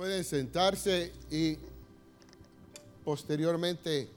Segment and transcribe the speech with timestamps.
[0.00, 1.58] Pueden sentarse y
[3.04, 4.08] posteriormente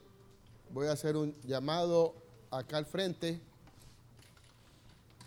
[0.69, 2.15] voy a hacer un llamado
[2.49, 3.37] acá al frente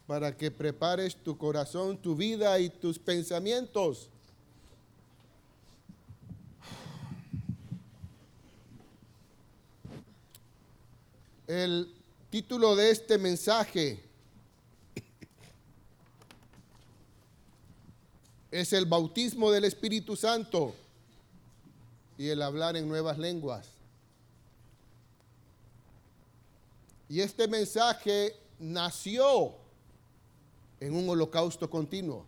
[0.06, 4.08] para que prepares tu corazón, tu vida y tus pensamientos.
[11.47, 11.95] El
[12.31, 14.06] título de este mensaje
[18.61, 20.75] es el bautismo del Espíritu Santo
[22.16, 23.69] y el hablar en nuevas lenguas.
[27.09, 29.55] Y este mensaje nació
[30.80, 32.24] en un holocausto continuo,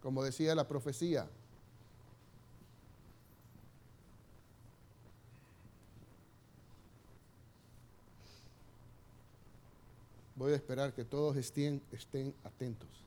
[0.00, 1.28] como decía la profecía.
[10.36, 11.82] Voy a esperar que todos estén,
[12.44, 12.99] atentos.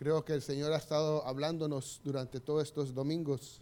[0.00, 3.60] Creo que el Señor ha estado hablándonos durante todos estos domingos.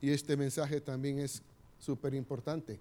[0.00, 1.42] Y este mensaje también es
[1.80, 2.78] súper importante.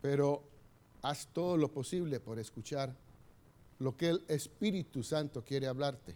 [0.00, 0.44] Pero
[1.02, 2.94] haz todo lo posible por escuchar
[3.80, 6.14] lo que el Espíritu Santo quiere hablarte.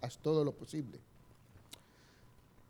[0.00, 1.00] Haz todo lo posible.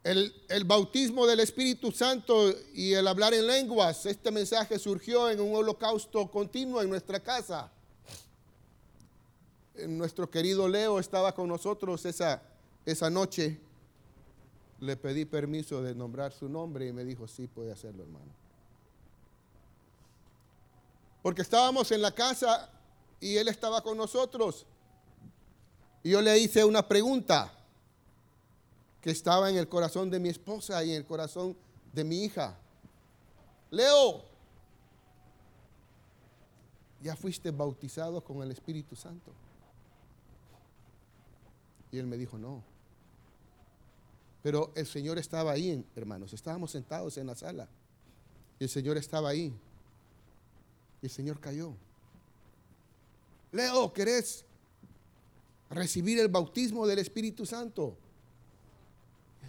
[0.03, 5.55] El, bautismo del Espíritu Santo y el hablar en lenguas, este mensaje surgió en un
[5.55, 7.71] holocausto continuo en nuestra casa.
[9.87, 12.43] Nuestro querido Leo estaba con nosotros esa,
[12.87, 13.61] esa noche.
[14.81, 18.33] Le pedí permiso de nombrar su nombre y me dijo, sí, puede hacerlo, hermano.
[21.23, 22.71] Porque estábamos en la casa
[23.21, 24.65] y él estaba con nosotros.
[26.03, 27.53] Y yo le hice una pregunta
[29.01, 31.57] que estaba en el corazón de mi esposa y en el corazón
[31.93, 32.59] de mi hija.
[33.71, 34.25] Leo,
[37.03, 39.33] ya fuiste bautizado con el Espíritu Santo.
[41.91, 42.63] Y él me dijo, no.
[44.43, 46.33] Pero el Señor estaba ahí, hermanos.
[46.33, 47.69] Estábamos sentados en la sala.
[48.59, 49.53] Y el Señor estaba ahí.
[51.03, 51.75] Y el Señor cayó.
[53.53, 54.45] Leo, ¿querés
[55.71, 57.97] recibir el bautismo del Espíritu Santo?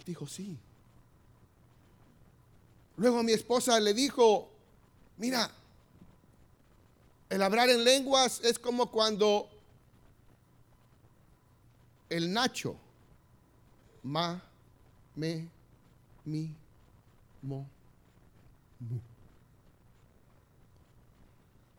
[0.04, 0.58] Dijo, sí.
[2.96, 4.48] Luego mi esposa le dijo,
[5.16, 5.50] mira,
[7.30, 9.48] el hablar en lenguas es como cuando
[12.10, 12.76] el Nacho,
[14.02, 14.42] ma,
[15.14, 15.48] me,
[16.24, 16.54] mi,
[17.40, 17.66] mo,
[18.80, 18.98] mu.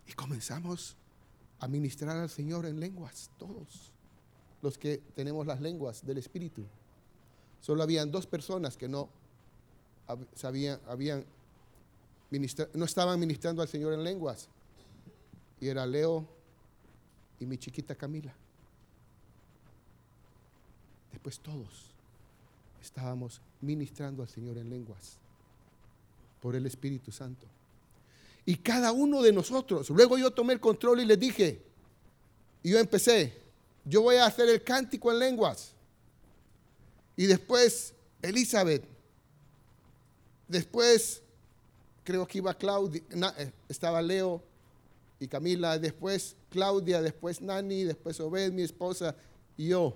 [0.07, 0.95] Y comenzamos
[1.59, 3.91] a ministrar al Señor en lenguas, todos
[4.61, 6.65] los que tenemos las lenguas del Espíritu.
[7.63, 9.07] Solo habían dos personas que no
[10.35, 11.23] sabían, habían
[12.73, 14.49] no estaban ministrando al Señor en lenguas.
[15.61, 16.27] Y era Leo
[17.39, 18.33] y mi chiquita Camila.
[21.13, 21.93] Después todos
[22.81, 25.17] estábamos ministrando al Señor en lenguas
[26.41, 27.47] por el Espíritu Santo.
[28.45, 31.61] Y cada uno de nosotros, luego yo tomé el control y les dije,
[32.61, 33.41] y yo empecé,
[33.85, 35.73] yo voy a hacer el cántico en lenguas.
[37.15, 38.83] Y después Elizabeth.
[40.47, 41.21] Después
[42.03, 43.01] creo que iba Claudia,
[43.37, 44.43] eh, estaba Leo
[45.19, 45.77] y Camila.
[45.79, 49.15] Después Claudia, después Nani, después Obed, mi esposa
[49.57, 49.95] y yo.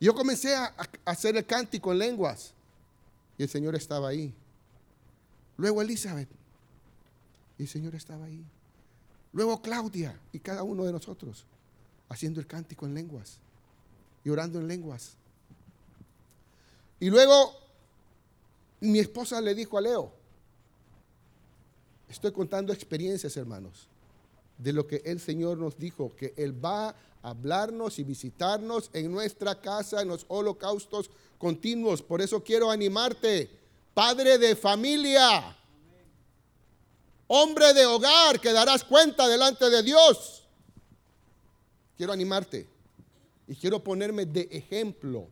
[0.00, 0.74] Yo comencé a,
[1.04, 2.52] hacer el cántico en lenguas.
[3.38, 4.32] Y el Señor estaba ahí.
[5.56, 6.28] Luego Elizabeth.
[7.58, 8.44] Y el Señor estaba ahí.
[9.32, 11.44] Luego Claudia y cada uno de nosotros
[12.08, 13.38] haciendo el cántico en lenguas
[14.24, 15.16] y orando en lenguas.
[16.98, 17.54] Y luego
[18.80, 20.12] mi esposa le dijo a Leo,
[22.08, 23.88] estoy contando experiencias, hermanos,
[24.58, 29.10] de lo que el Señor nos dijo, que Él va a hablarnos y visitarnos en
[29.12, 32.02] nuestra casa, en los holocaustos continuos.
[32.02, 33.50] Por eso quiero animarte,
[33.92, 35.56] padre de familia,
[37.26, 40.44] hombre de hogar, que darás cuenta delante de Dios.
[41.96, 42.66] Quiero animarte
[43.48, 45.28] y quiero ponerme de ejemplo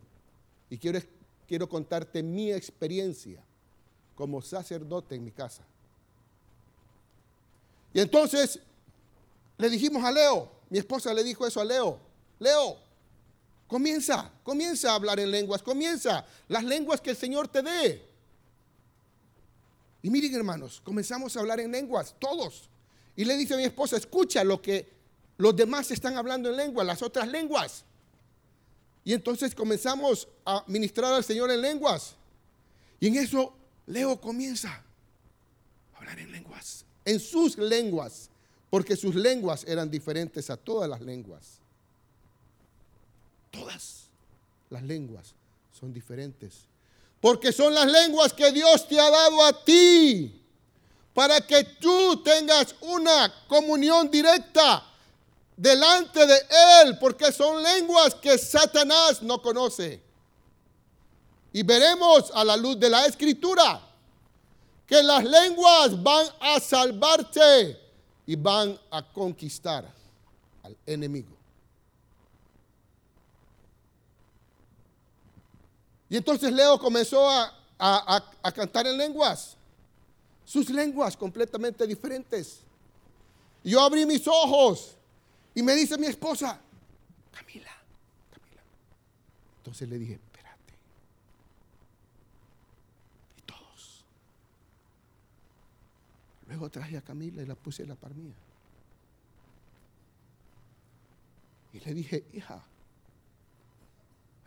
[0.69, 0.97] y quiero
[1.47, 3.43] quiero contarte mi experiencia
[4.15, 5.63] como sacerdote en mi casa.
[7.93, 8.59] Y entonces
[9.57, 11.99] le dijimos a Leo, mi esposa le dijo eso a Leo,
[12.39, 12.77] Leo,
[13.67, 18.05] comienza, comienza a hablar en lenguas, comienza las lenguas que el Señor te dé.
[20.01, 22.69] Y miren hermanos, comenzamos a hablar en lenguas, todos.
[23.15, 24.87] Y le dice a mi esposa, escucha lo que
[25.37, 27.83] los demás están hablando en lenguas, las otras lenguas.
[29.05, 32.15] Y entonces comenzamos a ministrar al Señor en lenguas.
[32.99, 33.53] Y en eso
[33.85, 34.83] Leo comienza
[35.93, 38.31] a hablar en lenguas, en sus lenguas,
[38.71, 41.59] porque sus lenguas eran diferentes a todas las lenguas.
[43.51, 44.07] Todas
[44.71, 45.35] las lenguas
[45.79, 46.65] son diferentes.
[47.21, 50.41] Porque son las lenguas que Dios te ha dado a ti
[51.13, 54.83] para que tú tengas una comunión directa
[55.55, 56.37] delante de
[56.81, 60.01] Él, porque son lenguas que Satanás no conoce.
[61.53, 63.81] Y veremos a la luz de la escritura
[64.85, 67.79] que las lenguas van a salvarte
[68.25, 69.91] y van a conquistar
[70.63, 71.35] al enemigo.
[76.09, 79.55] Y entonces Leo comenzó a, a cantar en lenguas
[80.45, 82.59] sus lenguas completamente diferentes.
[83.63, 84.91] yo abrí mis ojos
[85.55, 86.61] y me dice mi esposa,
[87.31, 87.71] Camila,
[88.31, 88.61] Camila.
[89.57, 90.73] Entonces le dije, espérate.
[93.37, 94.05] Y todos.
[96.47, 98.11] Luego traje a Camila y la puse en la par.
[101.73, 102.63] Y le dije, hija,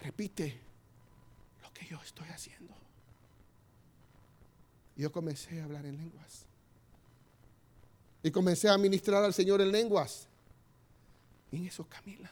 [0.00, 0.61] repite
[1.62, 2.78] lo que yo estoy haciendo
[4.99, 6.44] yo comencé a hablar en lenguas.
[8.22, 10.27] Y comencé a ministrar al Señor en lenguas.
[11.50, 12.30] Y en eso Camila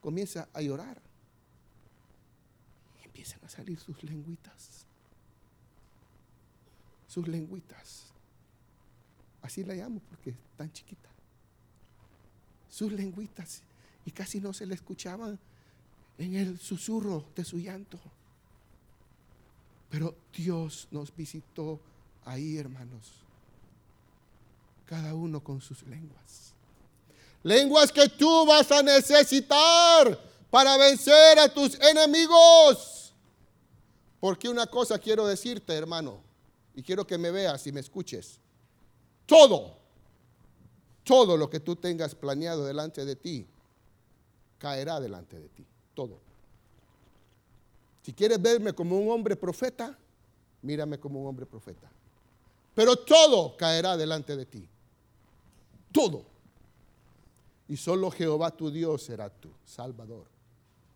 [0.00, 1.00] comienza a llorar.
[3.00, 4.86] Y empiezan a salir sus lengüitas.
[7.06, 8.12] Sus lengüitas.
[9.42, 11.08] Así la llamo porque es tan chiquita.
[12.68, 13.62] Sus lengüitas.
[14.04, 15.38] Y casi no se le escuchaban
[16.18, 17.98] en el susurro de su llanto.
[19.90, 21.80] Pero Dios nos visitó
[22.24, 23.12] ahí, hermanos.
[24.86, 26.53] Cada uno con sus lenguas.
[27.44, 30.18] Lenguas que tú vas a necesitar
[30.50, 33.12] para vencer a tus enemigos.
[34.18, 36.22] Porque una cosa quiero decirte, hermano,
[36.74, 38.38] y quiero que me veas y me escuches.
[39.26, 39.76] Todo,
[41.04, 43.46] todo lo que tú tengas planeado delante de ti,
[44.58, 45.66] caerá delante de ti.
[45.92, 46.18] Todo.
[48.02, 49.98] Si quieres verme como un hombre profeta,
[50.62, 51.90] mírame como un hombre profeta.
[52.74, 54.66] Pero todo caerá delante de ti.
[55.92, 56.33] Todo.
[57.68, 60.26] Y solo Jehová tu Dios será tu Salvador.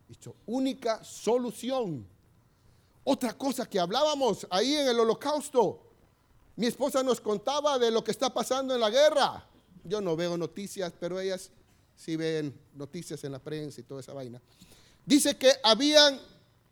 [0.09, 2.07] Dicho, única solución.
[3.05, 5.81] Otra cosa que hablábamos ahí en el holocausto.
[6.57, 9.47] Mi esposa nos contaba de lo que está pasando en la guerra.
[9.85, 11.51] Yo no veo noticias, pero ellas
[11.97, 14.41] sí ven noticias en la prensa y toda esa vaina.
[15.05, 16.21] Dice que habían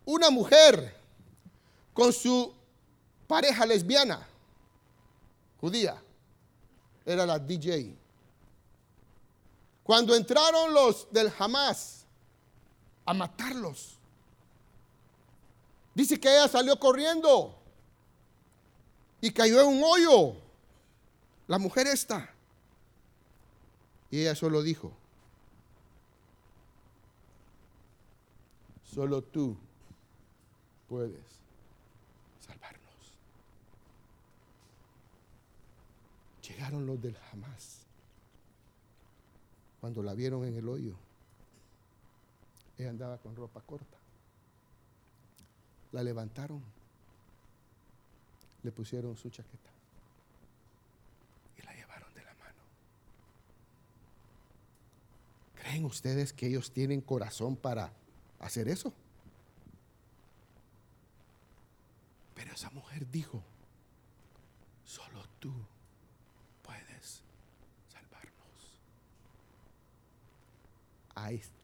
[0.04, 0.94] una mujer
[1.92, 2.52] con su
[3.26, 4.26] pareja lesbiana,
[5.60, 6.00] judía,
[7.04, 7.96] era la DJ.
[9.86, 12.04] Cuando entraron los del Hamas
[13.04, 13.96] a matarlos,
[15.94, 17.56] dice que ella salió corriendo
[19.20, 20.34] y cayó en un hoyo.
[21.46, 22.28] La mujer esta.
[24.10, 24.92] Y ella solo dijo,
[28.92, 29.56] solo tú
[30.88, 31.22] puedes
[32.44, 33.12] salvarnos.
[36.42, 37.85] Llegaron los del jamás.
[39.86, 40.96] Cuando la vieron en el hoyo,
[42.76, 43.96] ella andaba con ropa corta.
[45.92, 46.60] La levantaron,
[48.64, 49.70] le pusieron su chaqueta
[51.56, 52.58] y la llevaron de la mano.
[55.54, 57.92] ¿Creen ustedes que ellos tienen corazón para
[58.40, 58.92] hacer eso?
[62.34, 63.40] Pero esa mujer dijo,
[64.84, 65.52] solo tú
[66.64, 67.22] puedes
[67.88, 68.80] salvarnos.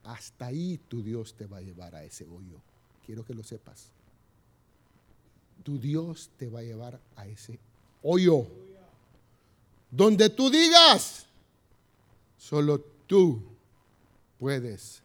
[0.03, 2.61] Hasta ahí tu Dios te va a llevar a ese hoyo.
[3.07, 3.91] Quiero que lo sepas.
[5.63, 7.59] Tu Dios te va a llevar a ese
[8.03, 8.47] hoyo.
[9.91, 11.27] Donde tú digas,
[12.37, 13.43] solo tú
[14.39, 15.03] puedes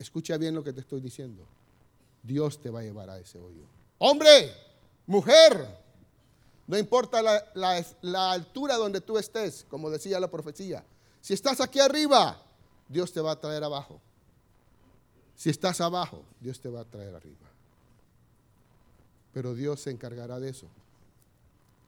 [0.00, 1.44] Escucha bien lo que te estoy diciendo.
[2.22, 3.62] Dios te va a llevar a ese hoyo.
[3.98, 4.50] Hombre,
[5.06, 5.78] mujer,
[6.70, 7.20] no importa
[7.52, 10.84] la, altura donde tú estés, como decía la profecía.
[11.20, 12.40] Si estás aquí arriba,
[12.88, 14.00] Dios te va a traer abajo.
[15.34, 17.48] Si estás abajo, Dios te va a traer arriba.
[19.34, 20.68] Pero Dios se encargará de eso.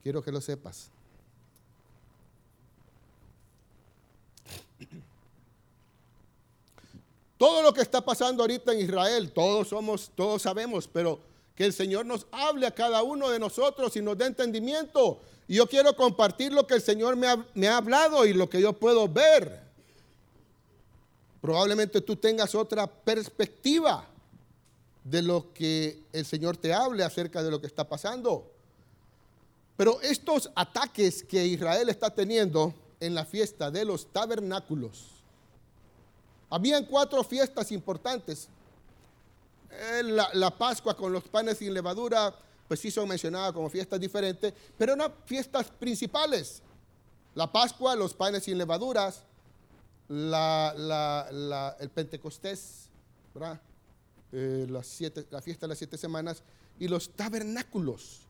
[0.02, 0.90] Quiero que lo sepas.
[7.38, 11.20] Todo lo que está pasando ahorita en Israel, todos somos, todos sabemos, pero
[11.54, 15.20] que el Señor nos hable a cada uno de nosotros y nos dé entendimiento.
[15.48, 18.72] Y yo quiero compartir lo que el Señor me ha, hablado y lo que yo
[18.72, 19.60] puedo ver.
[21.40, 24.08] Probablemente tú tengas otra perspectiva.
[25.04, 28.48] de lo que el Señor te hable acerca de lo que está pasando.
[29.76, 35.06] Pero estos ataques que Israel está teniendo en la fiesta de los tabernáculos,
[36.48, 38.48] habían cuatro fiestas importantes.
[39.72, 42.34] Eh, la, la, Pascua con los panes sin levadura,
[42.68, 46.62] pues sí son mencionadas como fiestas diferentes, pero eran fiestas principales.
[47.34, 49.24] La Pascua, los panes sin levaduras,
[50.08, 52.88] la, el Pentecostés,
[54.32, 56.42] eh, la fiesta de las siete semanas
[56.78, 58.20] y los tabernáculos.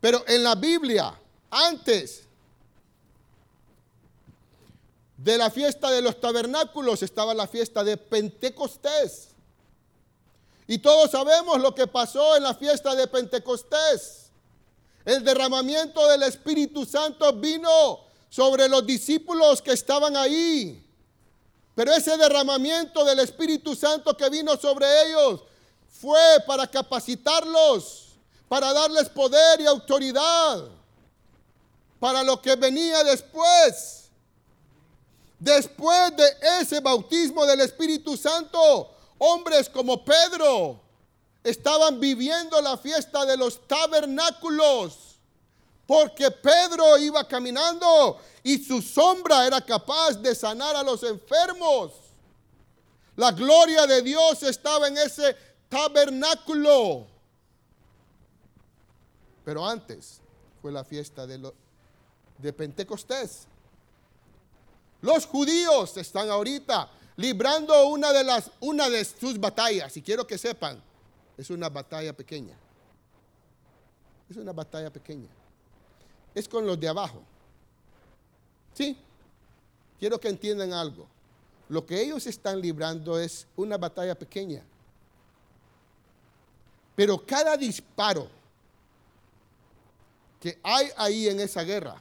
[0.00, 1.14] Pero en la Biblia,
[1.50, 2.24] antes
[5.16, 9.33] de la fiesta de los tabernáculos estaba la fiesta de Pentecostés.
[10.66, 14.30] Y todos sabemos lo que pasó en la fiesta de Pentecostés.
[15.04, 20.82] El derramamiento del Espíritu Santo vino sobre los discípulos que estaban ahí.
[21.74, 25.42] Pero ese derramamiento del Espíritu Santo que vino sobre ellos
[26.00, 28.06] fue para capacitarlos,
[28.48, 30.64] para darles poder y autoridad,
[32.00, 34.08] para lo que venía después.
[35.38, 36.24] Después de
[36.60, 40.80] ese bautismo del Espíritu Santo, hombres como Pedro
[41.42, 45.16] estaban viviendo la fiesta de los tabernáculos,
[45.86, 51.92] porque Pedro iba caminando y su sombra era capaz de sanar a los enfermos.
[53.16, 55.36] La gloria de Dios estaba en ese
[55.68, 57.06] tabernáculo.
[59.44, 60.20] Pero antes
[60.62, 63.46] fue la fiesta de, Pentecostés.
[65.02, 69.96] Los judíos están ahorita librando una de, las, una de sus batallas.
[69.96, 70.82] Y quiero que sepan,
[71.36, 72.56] es una batalla pequeña.
[74.28, 75.28] Es una batalla pequeña.
[76.34, 77.22] Es con los de abajo.
[78.72, 78.96] Sí,
[79.98, 81.06] quiero que entiendan algo.
[81.68, 84.62] Lo que ellos están librando es una batalla pequeña.
[86.96, 88.28] Pero cada disparo
[90.40, 92.00] que hay ahí en esa guerra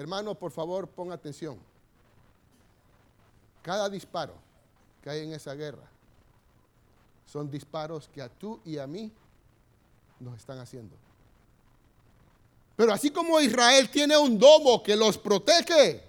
[0.00, 1.58] Hermano, por favor, ponga atención.
[3.62, 4.34] Cada disparo
[5.02, 5.88] que hay en esa guerra
[7.26, 9.12] son disparos que a tú y a mí
[10.18, 10.96] nos están haciendo.
[12.76, 16.02] Pero así como Israel tiene un domo que los protege,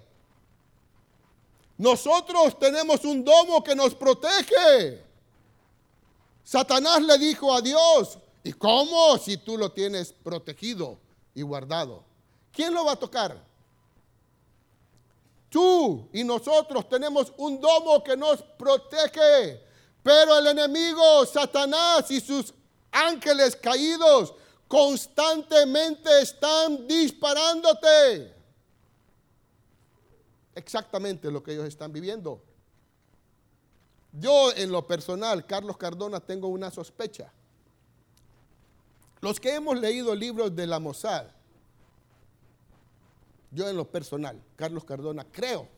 [1.76, 5.02] nosotros tenemos un domo que nos protege.
[6.44, 10.98] Satanás le dijo a Dios, ¿y cómo si tú lo tienes protegido
[11.34, 12.04] y guardado?
[12.52, 13.51] ¿Quién lo va a tocar?
[15.52, 19.62] Tú y nosotros tenemos un domo que nos protege,
[20.02, 22.54] pero el enemigo, Satanás y sus
[22.90, 24.32] ángeles caídos
[24.66, 28.34] constantemente están disparándote.
[30.54, 32.42] Exactamente lo que ellos están viviendo.
[34.10, 37.30] Yo en lo personal, Carlos Cardona, tengo una sospecha.
[39.20, 41.26] Los que hemos leído libros de la Mossad,
[43.52, 45.68] yo en lo personal, Carlos Cardona, creo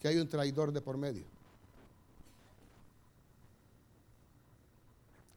[0.00, 1.26] que hay un traidor de por medio.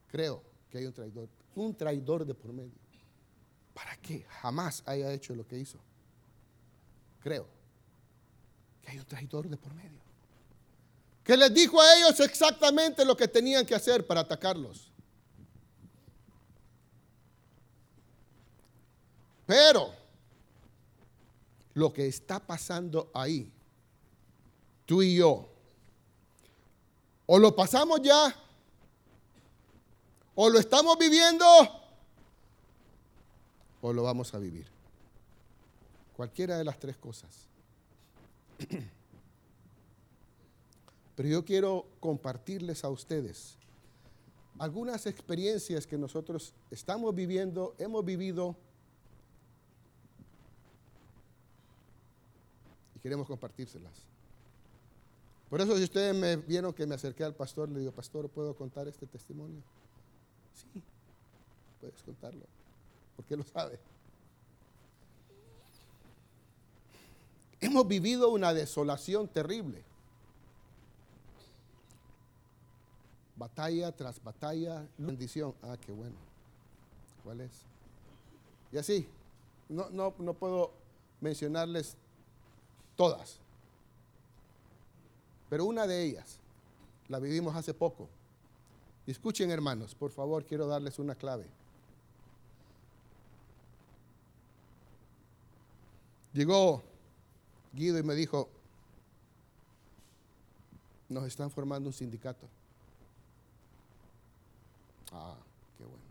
[0.08, 2.80] Creo que hay un traidor, un traidor de por medio.
[3.74, 4.24] ¿Para qué?
[4.42, 5.80] Jamás haya hecho lo que hizo.
[7.22, 7.48] Creo
[8.84, 10.00] que hay un traidor de por medio.
[11.24, 14.92] Que les dijo a ellos exactamente lo que tenían que hacer para atacarlos.
[19.48, 20.01] Pero
[21.74, 23.52] lo que está pasando ahí,
[24.86, 25.50] tú y yo,
[27.26, 28.36] o lo pasamos ya,
[30.36, 31.46] o lo estamos viviendo,
[33.82, 34.68] o lo vamos a vivir.
[36.16, 37.30] Cualquiera de las tres cosas.
[41.16, 43.58] Pero yo quiero compartirles a ustedes
[44.62, 48.56] algunas experiencias que nosotros estamos viviendo, hemos vivido
[53.02, 53.94] queremos compartírselas.
[55.50, 58.56] Por eso si ustedes me vieron que me acerqué al pastor, le digo, pastor, ¿puedo
[58.56, 59.62] contar este testimonio?
[60.54, 60.82] Sí,
[61.82, 62.46] puedes contarlo,
[63.18, 63.78] porque lo sabe.
[67.60, 69.84] Hemos vivido una desolación terrible.
[73.36, 75.54] Batalla tras batalla, bendición.
[75.64, 76.16] Ah, qué bueno.
[77.24, 77.52] ¿Cuál es?
[78.72, 79.08] Y así,
[79.68, 80.72] no, no, no puedo
[81.20, 81.98] mencionarles
[83.02, 83.40] todas.
[85.50, 86.38] Pero una de ellas
[87.08, 88.08] la vivimos hace poco.
[89.08, 91.48] escuchen hermanos, por favor, quiero darles una clave.
[96.32, 96.84] Llegó
[97.74, 98.48] Guido y me dijo,
[101.10, 102.48] nos están formando un sindicato.
[105.12, 105.36] Ah,
[105.76, 106.04] qué bueno.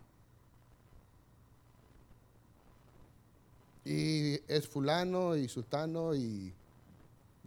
[3.84, 6.52] Y es fulano y sultano y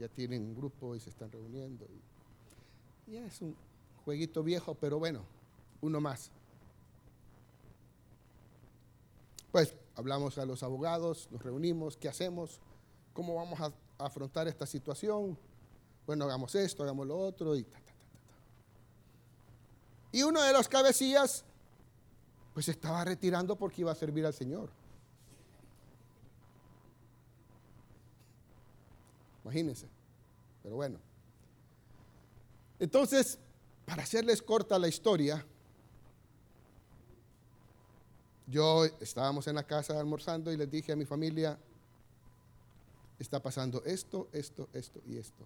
[0.03, 1.87] ya tienen un grupo y se están reuniendo.
[3.07, 3.55] Y ya es un
[4.03, 5.23] jueguito viejo, pero bueno,
[5.79, 6.29] uno más.
[9.49, 12.59] Pues hablamos a los abogados, nos reunimos, ¿qué hacemos?
[13.13, 15.37] ¿Cómo vamos a afrontar esta situación?
[16.05, 17.93] Bueno, hagamos esto, hagamos lo otro y ta, ta, ta,
[20.11, 21.45] Y uno de los cabecillas,
[22.53, 24.69] pues estaba retirando porque iba a servir al Señor.
[29.43, 29.87] Imagínense.
[30.61, 30.99] Pero bueno.
[32.79, 33.37] Entonces,
[33.85, 35.45] para hacerles corta la historia,
[38.47, 41.57] yo estábamos en la casa almorzando y les dije a mi familia,
[43.19, 45.43] está pasando esto, esto, esto y esto.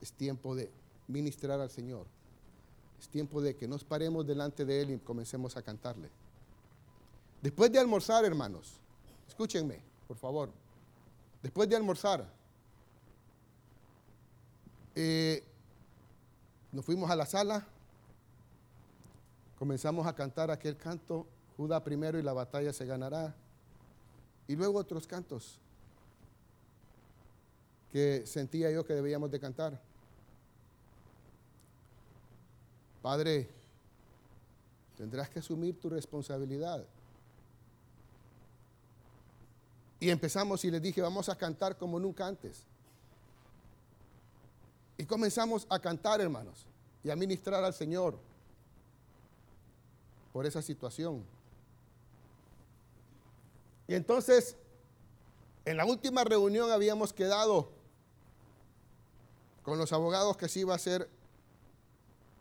[0.00, 0.70] Es tiempo de
[1.08, 2.06] ministrar al Señor.
[3.00, 6.08] Es tiempo de que nos paremos delante de Él y comencemos a cantarle.
[7.42, 8.80] Después de almorzar, hermanos,
[9.28, 10.63] escúchenme, por favor.
[11.44, 12.26] Después de almorzar,
[14.94, 15.44] eh,
[16.72, 17.66] nos fuimos a la sala,
[19.58, 21.26] comenzamos a cantar aquel canto,
[21.58, 23.34] Judá primero y la batalla se ganará,
[24.48, 25.58] y luego otros cantos
[27.92, 29.78] que sentía yo que debíamos de cantar.
[33.02, 33.50] Padre,
[34.96, 36.86] tendrás que asumir tu responsabilidad.
[40.04, 42.66] Y empezamos y les dije, vamos a cantar como nunca antes.
[44.98, 46.66] Y comenzamos a cantar, hermanos,
[47.02, 48.18] y a ministrar al Señor
[50.30, 51.24] por esa situación.
[53.88, 54.56] Y entonces,
[55.64, 57.70] en la última reunión habíamos quedado
[59.62, 61.08] con los abogados que se iba a hacer,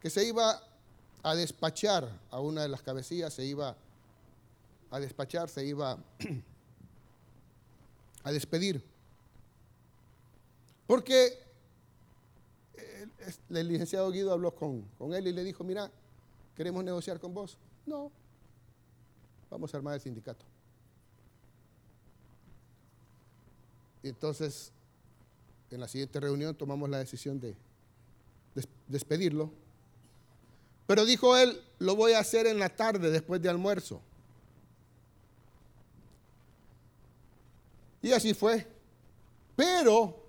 [0.02, 0.62] que se iba
[1.24, 3.78] a despachar a una de las cabecillas, se iba
[4.92, 5.98] a despachar, se iba
[8.24, 8.84] a despedir.
[10.88, 11.40] Porque
[13.50, 15.92] el, licenciado Guido habló con, con él y le dijo, mira,
[16.56, 17.58] queremos negociar con vos.
[17.86, 18.12] No,
[19.50, 20.46] vamos a armar el sindicato.
[24.02, 24.72] Y entonces,
[25.72, 27.56] en la siguiente reunión tomamos la decisión de
[28.88, 29.50] despedirlo.
[30.86, 34.02] Pero dijo él, lo voy a hacer en la tarde, después de almuerzo.
[38.04, 38.68] Y así fue.
[39.56, 40.22] Pero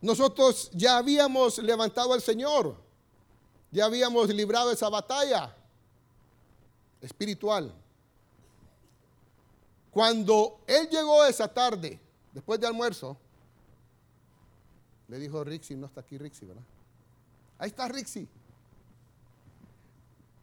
[0.00, 2.76] nosotros ya habíamos levantado al Señor,
[3.70, 5.56] ya habíamos librado esa batalla
[7.00, 7.74] espiritual.
[9.90, 11.98] Cuando él llegó esa tarde,
[12.32, 13.16] después de almuerzo,
[15.08, 16.62] le dijo Rixi, no está aquí Rixi, ¿verdad?
[17.58, 18.28] Ahí está Rixi.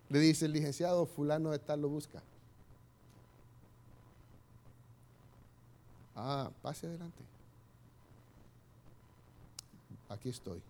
[0.09, 2.21] Le dice el licenciado, fulano de tal lo busca.
[6.15, 7.23] Ah, pase adelante.
[10.09, 10.61] Aquí estoy.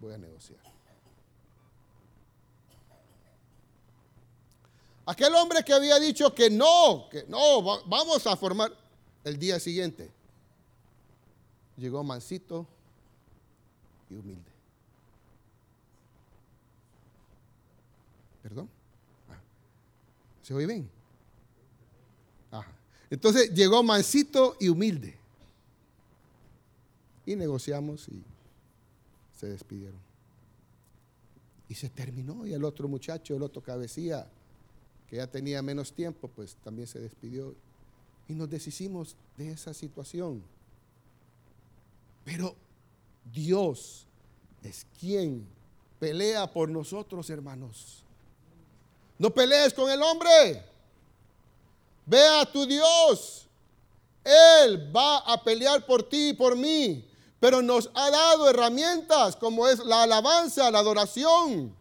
[0.00, 0.58] Voy a negociar.
[5.06, 8.72] Aquel hombre que había dicho que no, que no, vamos a formar
[9.22, 10.10] el día siguiente.
[11.76, 12.66] Llegó mansito
[14.08, 14.50] y humilde.
[18.42, 18.70] ¿Perdón?
[19.30, 19.40] Ah.
[20.42, 20.90] ¿Se oye bien?
[23.10, 25.16] Entonces llegó mansito y humilde.
[27.26, 28.22] Y negociamos y
[29.38, 29.98] se despidieron.
[31.68, 32.46] Y se terminó.
[32.46, 34.26] Y el otro muchacho, el otro cabecía,
[35.08, 37.54] que ya tenía menos tiempo, pues también se despidió.
[38.28, 40.42] Y nos deshicimos de esa situación.
[42.24, 42.54] Pero
[43.32, 44.06] Dios
[44.62, 45.46] es quien
[45.98, 48.02] pelea por nosotros, hermanos.
[49.18, 50.73] No pelees con el hombre.
[52.06, 53.46] Ve a tu Dios.
[54.24, 57.06] Él va a pelear por ti y por mí.
[57.40, 61.74] Pero nos ha dado herramientas como es la alabanza, la adoración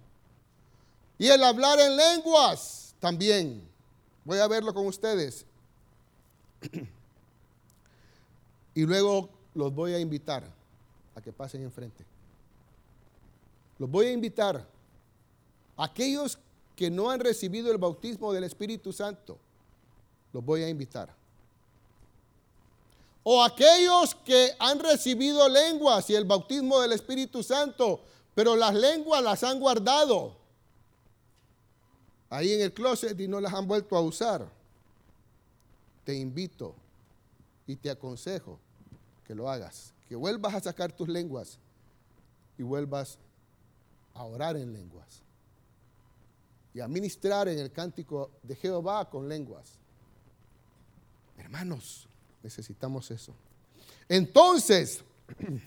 [1.18, 3.66] y el hablar en lenguas también.
[4.26, 5.46] Voy a verlo con ustedes.
[8.76, 10.44] y luego los voy a invitar
[11.16, 12.04] a que pasen enfrente.
[13.80, 14.68] Los voy a invitar
[15.78, 16.38] a aquellos
[16.76, 19.38] que no han recibido el bautismo del Espíritu Santo.
[20.34, 21.13] Los voy a invitar
[23.24, 28.02] o aquellos que han recibido lenguas y el bautismo del Espíritu Santo,
[28.36, 30.36] pero las lenguas las han guardado
[32.30, 34.46] ahí en el closet y no las han vuelto a usar.
[36.04, 36.76] Te invito
[37.65, 38.60] y te aconsejo
[39.26, 41.58] que lo hagas, que vuelvas a sacar tus lenguas
[42.58, 43.17] y vuelvas
[44.15, 45.22] a orar en lenguas
[46.74, 49.83] y a ministrar en el cántico de Jehová con lenguas.
[51.44, 52.08] Hermanos,
[52.42, 53.36] necesitamos eso.
[54.10, 55.04] Entonces,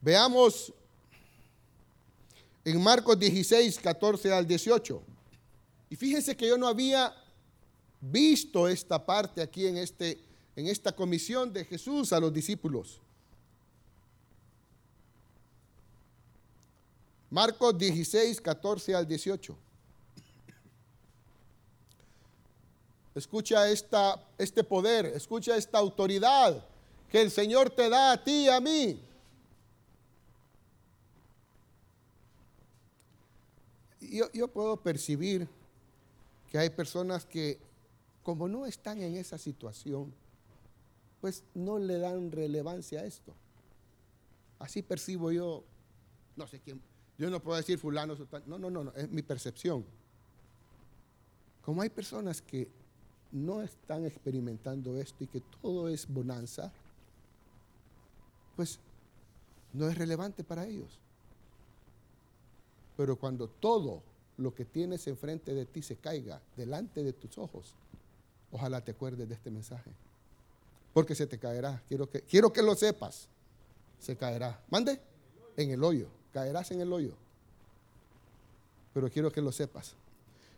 [0.00, 0.72] veamos
[2.64, 5.02] en Marcos 16, 14 al 18.
[5.90, 7.14] Y fíjense que yo no había
[8.00, 10.18] visto esta parte aquí en, este,
[10.56, 13.00] en esta comisión de Jesús a los discípulos.
[17.30, 19.63] Marcos 16, 14 al 18.
[23.14, 26.64] Escucha este poder, escucha esta autoridad
[27.08, 29.00] que el Señor te da a ti y a mí.
[34.00, 35.48] Yo, yo puedo percibir
[36.50, 37.58] que hay personas que
[38.24, 40.12] como no están en esa situación,
[41.20, 43.32] pues no le dan relevancia a esto.
[44.58, 45.62] Así percibo yo,
[46.36, 46.80] no sé quién,
[47.18, 49.84] yo no puedo decir fulano, no, no, no, no, es mi percepción.
[51.62, 52.68] Como hay personas que
[53.34, 56.72] no están experimentando esto y que todo es bonanza,
[58.54, 58.78] pues
[59.72, 61.00] no es relevante para ellos.
[62.96, 64.02] Pero cuando todo
[64.36, 67.74] lo que tienes enfrente de ti se caiga delante de tus ojos,
[68.52, 69.90] ojalá te acuerdes de este mensaje.
[70.92, 71.82] Porque se te caerá.
[71.88, 73.28] Quiero que, quiero que lo sepas.
[73.98, 74.62] Se caerá.
[74.70, 75.00] Mande
[75.56, 76.06] en el hoyo.
[76.32, 77.16] Caerás en el hoyo.
[78.92, 79.96] Pero quiero que lo sepas.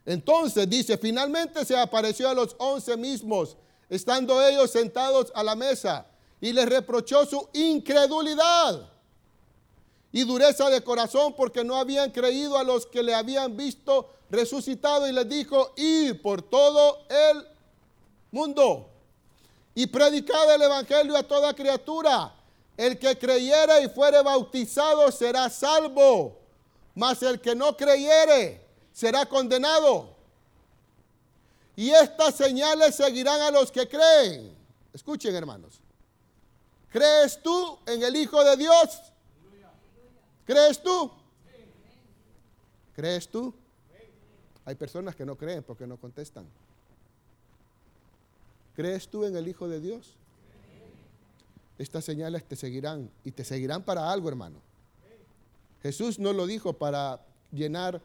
[0.06, 3.56] Entonces dice, finalmente se apareció a los once mismos,
[3.90, 6.06] estando ellos sentados a la mesa,
[6.40, 8.88] y les reprochó su incredulidad
[10.12, 15.08] y dureza de corazón porque no habían creído a los que le habían visto resucitado
[15.08, 17.46] y les dijo, ir por todo el
[18.30, 18.88] mundo
[19.74, 22.32] y predicad el evangelio a toda criatura.
[22.76, 26.38] El que creyere y fuere bautizado será salvo,
[26.94, 28.65] mas el que no creyere
[28.96, 30.16] será condenado.
[31.76, 34.56] Y estas señales seguirán a los que creen.
[34.94, 35.80] Escuchen, hermanos.
[36.90, 39.02] ¿Crees tú en el Hijo de Dios?
[40.46, 41.12] ¿Crees tú?
[42.94, 43.52] ¿Crees tú?
[44.64, 46.46] Hay personas que no creen porque no contestan.
[48.74, 50.14] ¿Crees tú en el Hijo de Dios?
[51.76, 54.56] Estas señales te seguirán y te seguirán para algo, hermano.
[55.82, 57.20] Jesús no lo dijo para
[57.52, 58.00] llenar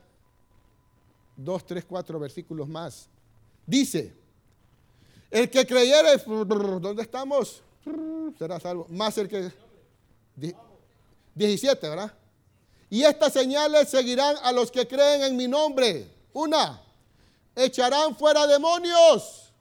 [1.44, 3.08] dos, tres, cuatro versículos más.
[3.66, 4.14] Dice,
[5.30, 7.62] el que creyere, ¿dónde estamos?
[8.38, 8.86] Será salvo.
[8.90, 9.52] Más el que...
[11.36, 12.14] 17, ¿verdad?
[12.90, 16.08] Y estas señales seguirán a los que creen en mi nombre.
[16.34, 16.82] Una,
[17.56, 19.54] echarán fuera demonios.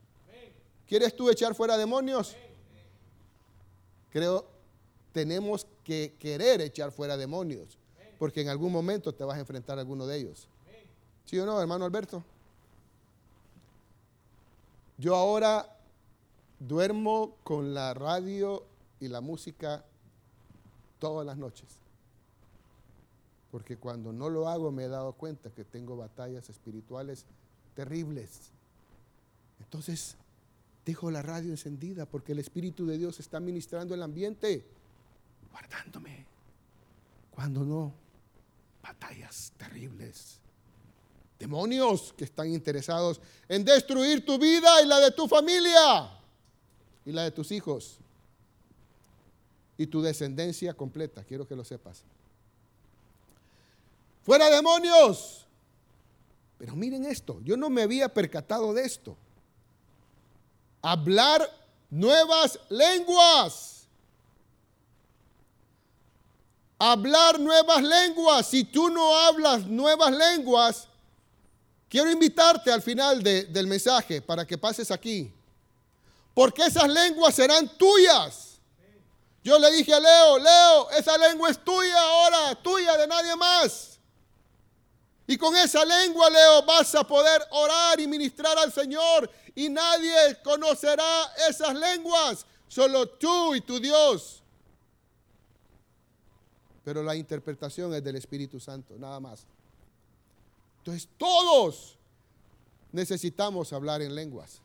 [0.87, 2.35] ¿Quieres tú echar fuera demonios?
[4.11, 4.45] Creo,
[5.13, 7.79] tenemos que querer echar fuera demonios,
[8.19, 10.49] porque en algún momento te vas a enfrentar a alguno de ellos.
[11.31, 12.25] ¿Sí o no, hermano Alberto?
[14.99, 15.65] Yo ahora
[16.59, 18.65] duermo con la radio
[18.99, 19.85] y la música
[20.99, 21.69] todas las noches.
[23.53, 27.25] Porque cuando no lo hago me he dado cuenta que tengo batallas espirituales
[27.77, 28.51] terribles.
[29.61, 30.17] Entonces,
[30.85, 34.67] dejo la radio encendida porque el Espíritu de Dios está ministrando el ambiente,
[35.53, 36.27] guardándome.
[37.31, 37.93] Cuando no,
[38.83, 40.41] batallas terribles
[41.41, 46.11] demonios que están interesados en destruir tu vida y la de tu familia
[47.07, 47.97] y la de tus hijos
[49.79, 51.25] y tu descendencia completa.
[51.25, 52.03] Quiero que lo sepas.
[54.23, 55.47] Fuera demonios.
[56.59, 59.17] Pero miren esto, yo no me había percatado de esto.
[60.83, 61.51] Hablar
[61.89, 63.87] nuevas lenguas.
[66.79, 68.47] Hablar nuevas lenguas.
[68.47, 70.90] Si tú no hablas nuevas lenguas,
[71.91, 75.35] Quiero invitarte al final del mensaje para que pases aquí.
[76.33, 78.61] Porque esas lenguas serán tuyas.
[79.43, 83.99] Yo le dije a Leo, Leo, esa lengua es tuya ahora, tuya de nadie más.
[85.27, 89.29] Y con esa lengua, Leo, vas a poder orar y ministrar al Señor.
[89.57, 94.45] Y nadie conocerá esas lenguas, solo tú y tu Dios.
[96.85, 99.45] Pero la interpretación es del Espíritu Santo, nada más.
[100.81, 101.97] Entonces todos
[102.93, 104.61] necesitamos hablar en lenguas.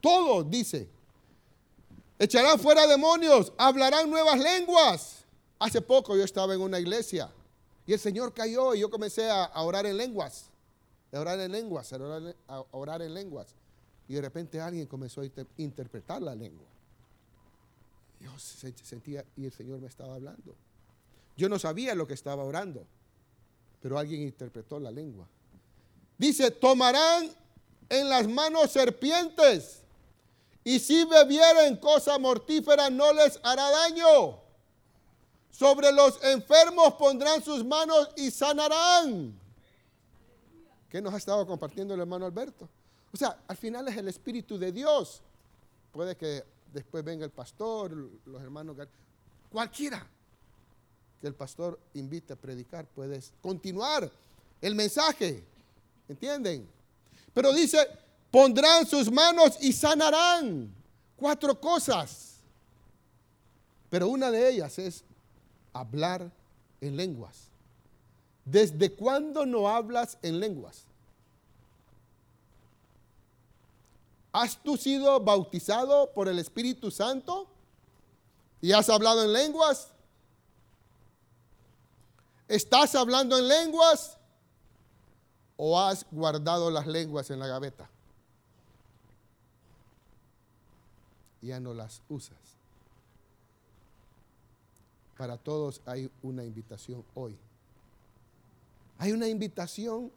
[0.00, 0.88] Todos, dice.
[2.18, 5.24] Echarán fuera demonios, hablarán nuevas lenguas.
[5.58, 7.30] Hace poco yo estaba en una iglesia
[7.86, 10.50] y el Señor cayó y yo comencé a, orar en lenguas.
[11.12, 13.54] A orar en lenguas, a orar, en lenguas.
[14.08, 16.66] Y de repente alguien comenzó a interpretar la lengua.
[18.20, 20.54] Yo sentía y el Señor me estaba hablando.
[21.36, 22.86] Yo no sabía lo que estaba orando,
[23.86, 25.28] pero alguien interpretó la lengua.
[26.18, 27.30] Dice, tomarán
[27.88, 29.80] en las manos serpientes
[30.64, 34.40] y si bebieren cosa mortífera no les hará daño.
[35.52, 39.38] Sobre los enfermos pondrán sus manos y sanarán.
[40.90, 42.68] ¿Qué nos ha estado compartiendo el hermano Alberto?
[43.12, 45.22] O sea, al final es el Espíritu de Dios.
[45.92, 47.92] Puede que después venga el pastor,
[48.24, 48.76] los hermanos,
[49.48, 50.04] cualquiera
[51.20, 54.10] que el pastor invite a predicar, puedes continuar
[54.60, 55.42] el mensaje.
[56.08, 56.68] ¿Entienden?
[57.34, 57.78] Pero dice,
[58.30, 60.72] pondrán sus manos y sanarán.
[61.16, 62.36] Cuatro cosas.
[63.90, 65.04] Pero una de ellas es
[65.72, 66.30] hablar
[66.80, 67.48] en lenguas.
[68.44, 70.84] ¿Desde cuándo no hablas en lenguas?
[74.32, 77.48] ¿Has tú sido bautizado por el Espíritu Santo
[78.60, 79.88] y has hablado en lenguas?
[82.48, 84.16] ¿Estás hablando en lenguas
[85.56, 87.88] o has guardado las lenguas en la gaveta?
[91.42, 92.38] Ya no las usas.
[95.16, 97.36] Para todos hay una invitación hoy.
[98.98, 100.12] Hay una invitación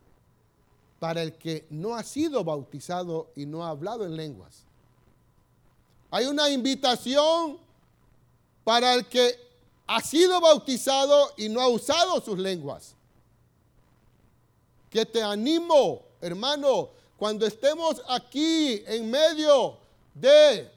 [1.00, 4.63] para el que no ha sido bautizado y no ha hablado en lenguas.
[6.12, 7.58] Hay una invitación
[8.63, 9.48] para el que
[9.91, 12.93] ha sido bautizado y no ha usado sus lenguas.
[14.88, 19.80] Que te animo, hermano, cuando estemos aquí en medio
[20.13, 20.69] de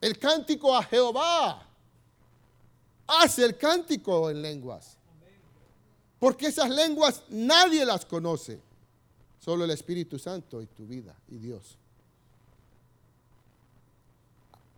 [0.00, 1.64] el cántico a Jehová,
[3.06, 4.96] haz el cántico en lenguas.
[6.18, 8.60] Porque esas lenguas nadie las conoce.
[9.38, 11.78] Solo el Espíritu Santo y tu vida y Dios.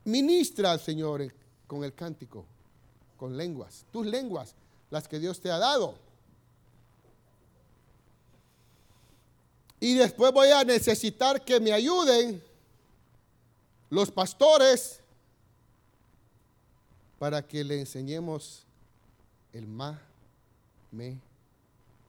[0.04, 1.32] Ministra al Señor
[1.66, 2.44] con el cántico,
[3.18, 4.54] con lenguas, tus lenguas,
[4.90, 5.94] las que Dios te ha dado.
[9.80, 12.42] Y después voy a necesitar que me ayuden
[13.90, 15.00] los pastores
[17.18, 18.64] para que le enseñemos
[19.52, 20.00] el ma,
[20.90, 21.18] me,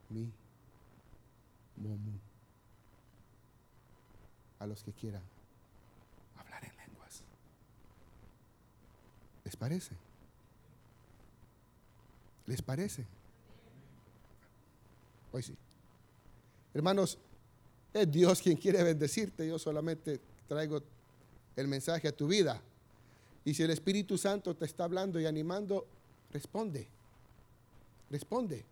[0.09, 0.31] mi,
[1.77, 2.19] momu
[4.59, 5.23] a los que quieran
[6.37, 7.21] hablar en lenguas.
[9.45, 10.08] ¿Les parece?
[12.49, 13.05] ¿Les parece?
[15.31, 15.55] Hoy sí.
[16.73, 17.19] Hermanos,
[17.93, 19.47] es Dios quien quiere bendecirte.
[19.47, 20.81] Yo solamente traigo
[21.55, 22.59] el mensaje a tu vida.
[23.45, 25.85] Y si el Espíritu Santo te está hablando y animando,
[26.31, 26.87] responde.
[28.09, 28.65] Responde.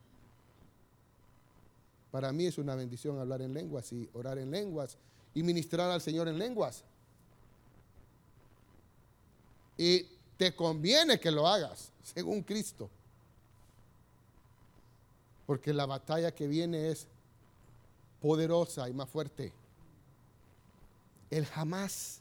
[2.10, 4.98] Para mí es una bendición hablar en lenguas y orar en lenguas
[5.36, 6.84] y ministrar al Señor en lenguas.
[9.78, 12.90] Y te conviene que lo hagas, según Cristo.
[15.48, 17.08] Porque la batalla que viene es
[18.22, 19.52] poderosa y más fuerte.
[21.32, 22.20] El jamás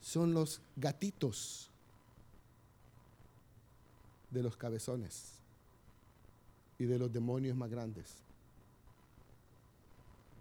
[0.00, 1.68] son los gatitos
[4.30, 5.32] de los cabezones
[6.78, 8.14] y de los demonios más grandes.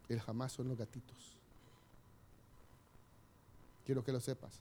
[0.09, 1.17] El jamás son los gatitos.
[3.85, 4.53] Quiero que lo sepas.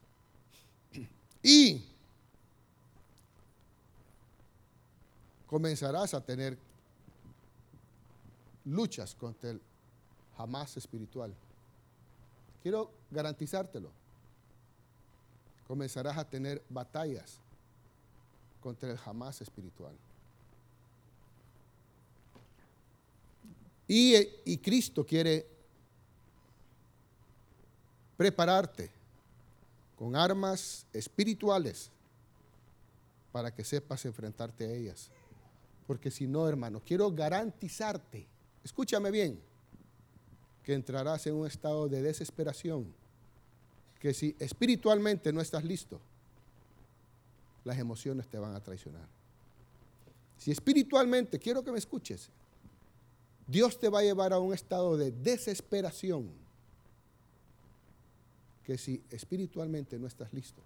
[1.43, 1.85] Y
[5.47, 6.57] comenzarás a tener
[8.65, 9.61] luchas contra el
[10.37, 11.35] jamás espiritual.
[12.63, 13.91] Quiero garantizártelo.
[15.67, 17.39] Comenzarás a tener batallas
[18.61, 19.95] contra el jamás espiritual.
[23.93, 25.45] Y, Cristo quiere
[28.17, 28.89] prepararte
[29.99, 31.91] con armas espirituales
[33.33, 35.11] para que sepas enfrentarte a ellas.
[35.89, 38.29] Porque si no, hermano, quiero garantizarte,
[38.65, 39.41] escúchame bien,
[40.63, 42.93] que entrarás en un estado de desesperación,
[43.99, 46.01] que si espiritualmente no estás listo,
[47.65, 49.07] las emociones te van a traicionar.
[50.39, 52.31] Si espiritualmente, quiero que me escuches,
[53.47, 56.31] Dios te va a llevar a un estado de desesperación
[58.65, 60.63] que si espiritualmente no estás listo,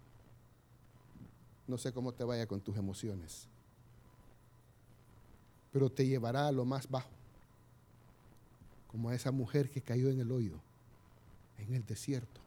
[1.66, 3.48] no sé cómo te vaya con tus emociones,
[5.72, 7.08] pero te llevará a lo más bajo,
[8.94, 10.60] como a esa mujer que cayó en el hoyo,
[11.58, 12.40] en el desierto.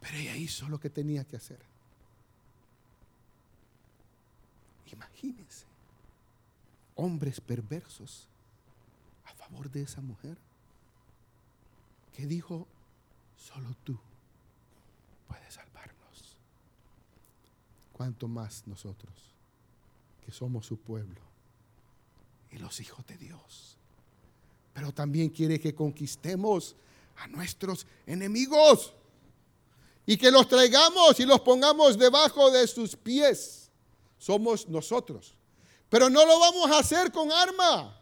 [0.00, 1.60] Pero ella hizo lo que tenía que hacer.
[4.92, 5.64] Imagínense,
[6.96, 8.26] hombres perversos
[9.48, 10.36] favor de esa mujer
[12.12, 12.66] que dijo,
[13.36, 13.96] solo tú
[15.28, 16.36] puedes salvarnos.
[17.92, 19.12] cuanto más nosotros,
[20.24, 21.20] que somos su pueblo
[22.50, 23.77] y los hijos de Dios.
[24.78, 26.76] Pero también quiere que conquistemos
[27.16, 28.92] a nuestros enemigos
[30.06, 33.72] y que los traigamos y los pongamos debajo de sus pies.
[34.18, 35.34] Somos nosotros.
[35.88, 38.00] Pero no lo vamos a hacer con arma,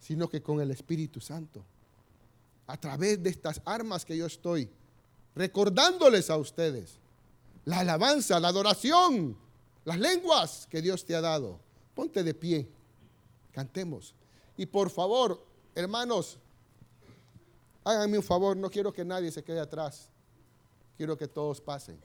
[0.00, 1.62] sino que con el Espíritu Santo.
[2.66, 4.66] A través de estas armas que yo estoy
[5.34, 6.98] recordándoles a ustedes
[7.66, 9.36] la alabanza, la adoración,
[9.84, 11.60] las lenguas que Dios te ha dado.
[11.94, 12.66] Ponte de pie,
[13.52, 14.14] cantemos.
[14.56, 16.38] Y por favor, hermanos,
[17.84, 20.08] háganme un favor, no quiero que nadie se quede atrás.
[20.96, 21.98] Quiero que todos pasen.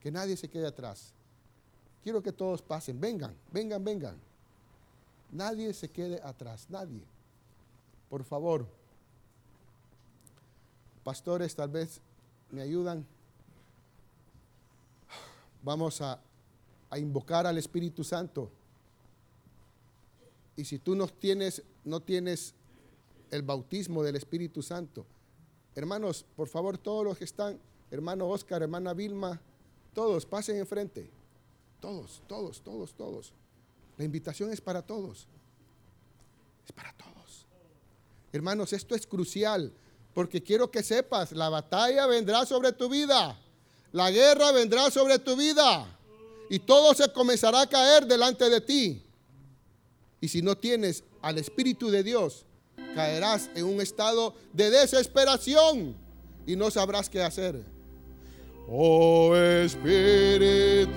[0.00, 1.12] Que nadie se quede atrás.
[2.02, 2.98] Quiero que todos pasen.
[3.00, 4.16] Vengan, vengan, vengan.
[5.30, 7.02] Nadie se quede atrás, nadie.
[8.08, 8.66] Por favor.
[11.04, 12.00] Pastores, tal vez
[12.50, 13.06] me ayudan.
[15.62, 16.20] Vamos a,
[16.96, 18.50] invocar al Espíritu Santo.
[20.56, 22.54] Y si tú no tienes, no tienes
[23.30, 25.06] el bautismo del Espíritu Santo,
[25.74, 27.58] hermanos, por favor, todos los que están,
[27.90, 29.40] hermano Oscar, hermana Vilma,
[29.94, 31.10] todos, pasen enfrente.
[31.80, 33.32] Todos, todos, todos, todos.
[33.96, 35.26] La invitación es para todos.
[36.64, 37.46] Es para todos.
[38.32, 39.72] Hermanos, esto es crucial.
[40.14, 43.38] Porque quiero que sepas, la batalla vendrá sobre tu vida.
[43.92, 45.98] La guerra vendrá sobre tu vida.
[46.48, 49.02] Y todo se comenzará a caer delante de ti.
[50.20, 52.44] Y si no tienes al Espíritu de Dios,
[52.94, 55.96] caerás en un estado de desesperación
[56.46, 57.64] y no sabrás qué hacer.
[58.68, 60.90] Oh Espíritu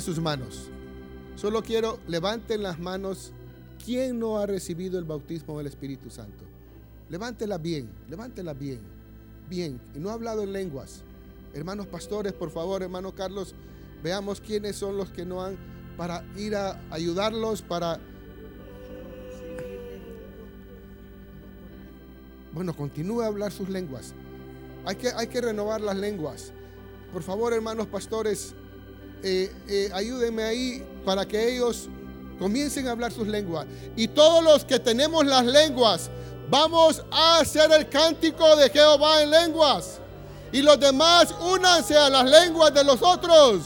[0.00, 0.70] sus manos.
[1.36, 3.32] Solo quiero, levanten las manos.
[3.84, 6.44] ¿Quién no ha recibido el bautismo del Espíritu Santo?
[7.08, 8.80] Levántela bien, levántela bien,
[9.48, 9.80] bien.
[9.94, 11.02] Y no ha hablado en lenguas.
[11.54, 13.54] Hermanos pastores, por favor, hermano Carlos,
[14.02, 15.56] veamos quiénes son los que no han,
[15.96, 17.98] para ir a ayudarlos, para...
[22.52, 24.14] Bueno, continúe a hablar sus lenguas.
[24.84, 26.52] Hay que, hay que renovar las lenguas.
[27.12, 28.54] Por favor, hermanos pastores,
[29.22, 31.88] eh, eh, ayúdenme ahí para que ellos
[32.38, 33.66] comiencen a hablar sus lenguas.
[33.96, 36.10] Y todos los que tenemos las lenguas,
[36.48, 40.00] vamos a hacer el cántico de Jehová en lenguas.
[40.52, 43.62] Y los demás únanse a las lenguas de los otros.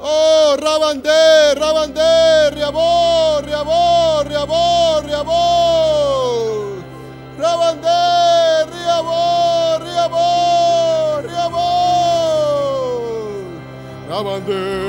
[0.00, 6.82] Oh, Rabandé, Rabandé, Riabor, Riabor, Riabor, Riabor.
[7.38, 8.11] Rabandé,
[14.12, 14.81] Rabandé,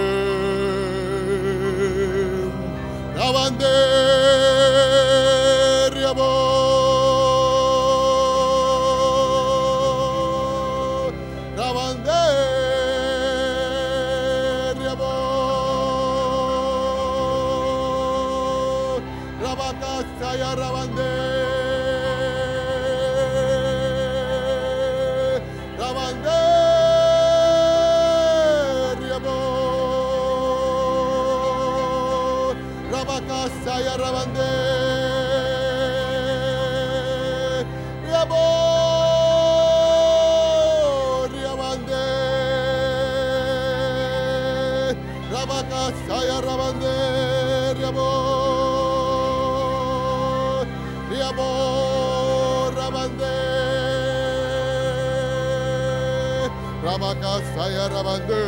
[57.34, 58.44] Rabacasaya, Rabandé.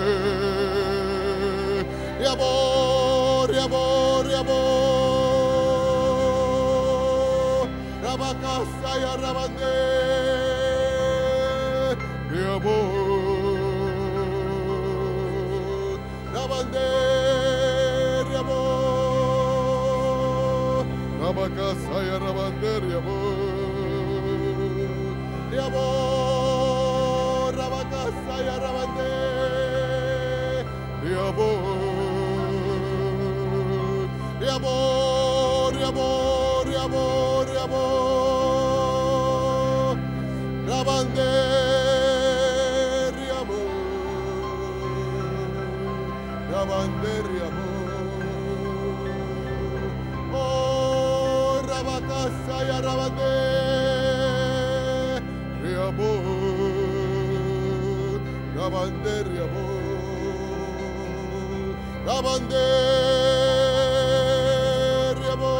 [2.19, 4.59] Riabo, riabo, riabo.
[8.03, 9.75] Rabacasa y arrabande.
[12.29, 12.77] Riabo.
[16.31, 16.87] Rabande,
[18.29, 18.59] riabo.
[21.21, 22.71] Rabacasa y arrabande,
[59.05, 59.63] Rabande, riabo.
[62.05, 62.65] Rabande,
[65.19, 65.51] riabo.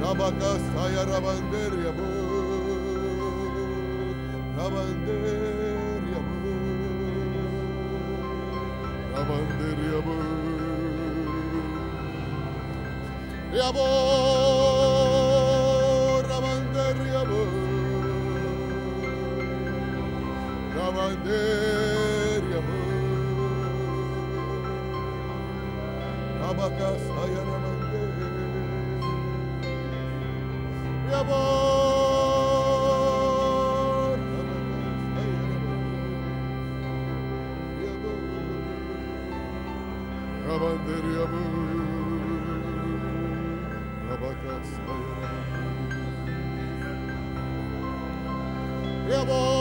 [0.00, 2.08] Rabacasa y arrabande, riabo.
[4.56, 5.16] Rabande,
[6.04, 6.34] riabo.
[9.12, 10.14] Rabande, riabo.
[13.52, 14.23] Riabo, rabande,
[21.04, 22.78] Rabande, riabo.
[26.40, 28.02] Rabacasa y arrabande.
[31.06, 31.40] Riabo,
[34.32, 35.92] rabacasa y arrabande.
[37.78, 38.12] Riabo.
[40.46, 41.24] Rabanderia
[49.06, 49.53] Riabo, rabanderia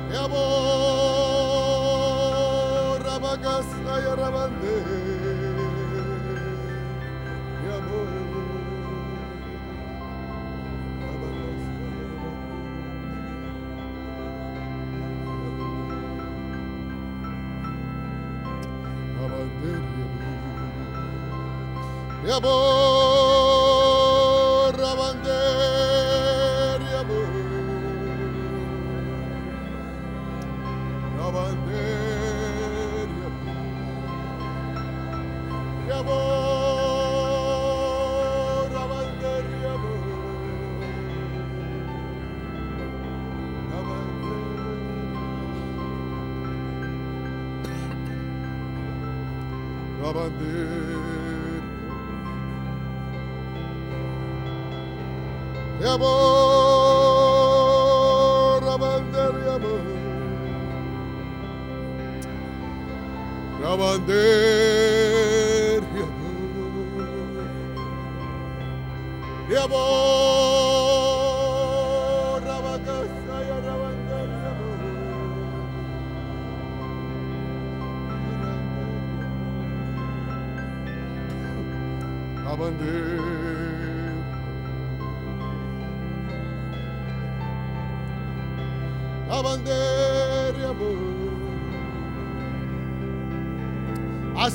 [0.10, 0.44] Riabo,
[3.06, 4.14] rabacasaya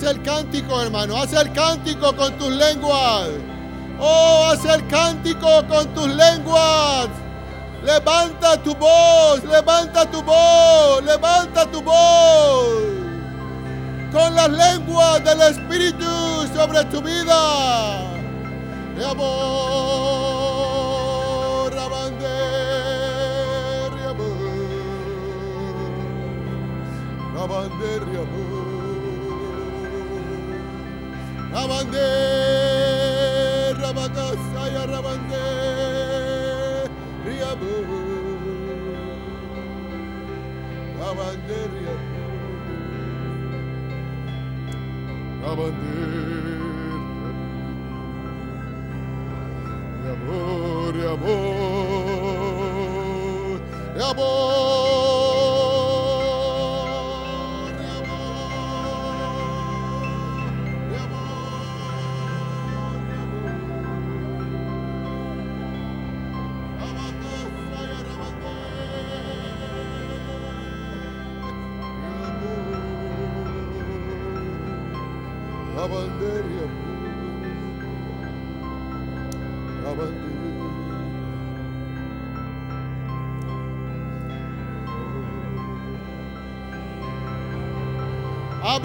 [0.09, 1.19] Haz el cántico, hermano.
[1.19, 3.29] Haz el cántico con tus lenguas.
[4.01, 7.09] Oh, haz el cántico con tus lenguas.
[7.85, 12.69] Levanta tu voz, levanta tu voz, levanta tu voz.
[14.11, 18.01] Con las lenguas del Espíritu sobre tu vida.
[31.99, 35.47] Rabandé, rabacasaya, rabandé,
[37.25, 37.75] riabo.
[40.99, 41.95] La bandera.
[45.43, 46.59] La bandera.
[50.03, 50.93] De amor,
[53.95, 54.03] de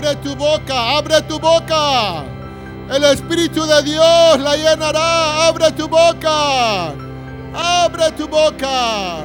[0.04, 2.26] Abre tu boca, abre tu boca.
[2.90, 5.48] El Espíritu de Dios la llenará.
[5.48, 6.94] Abre tu boca.
[7.54, 9.24] Abre tu boca.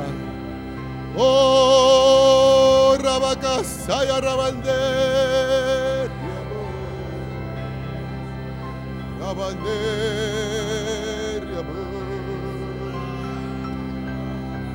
[1.16, 6.08] Oh, Rabacasaya Rabander.
[9.20, 11.42] Rabander.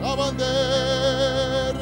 [0.02, 1.76] Rabander.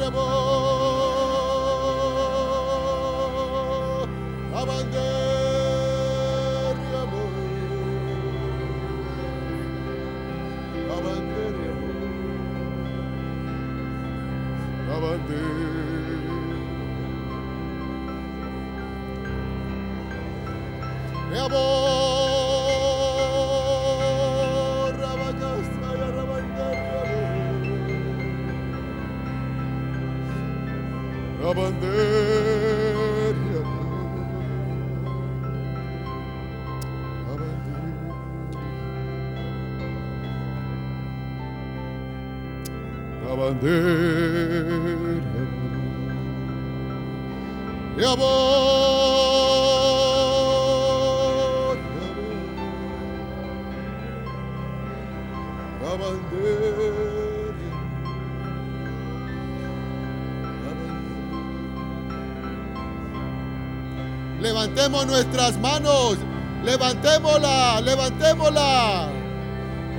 [64.92, 66.18] Nuestras manos,
[66.64, 69.08] levantémosla, levantémosla.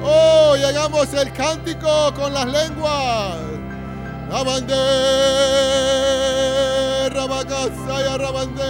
[0.04, 3.38] Oh, llegamos el cántico con las lenguas.
[4.30, 4.86] La bandera,
[7.28, 8.70] Bacasaya, Rabandera.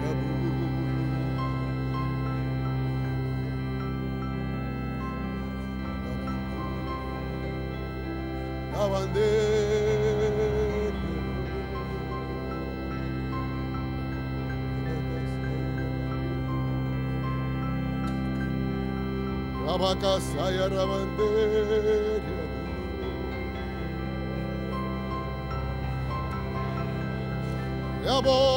[0.00, 0.46] de amor.
[8.72, 9.46] la bandera.
[19.66, 22.15] Rabakasaya Rabandera.
[28.26, 28.55] favor.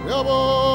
[0.06, 0.65] E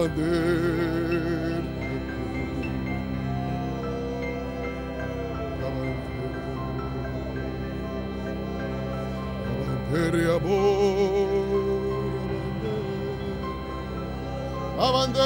[0.00, 1.60] Rabander.
[9.92, 11.28] Rabander y amor.
[14.78, 15.20] Rabander.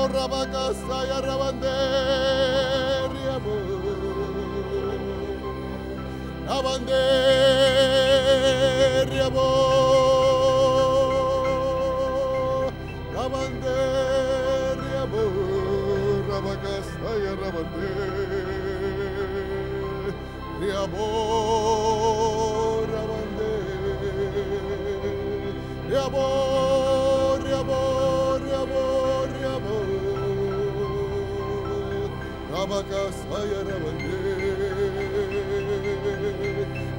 [0.09, 1.77] Rabacasaya, Rabande,
[6.85, 7.32] Rabande,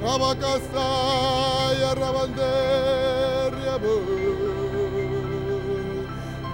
[0.05, 2.51] Rabakasaya Rabande,
[3.55, 3.93] Riabo,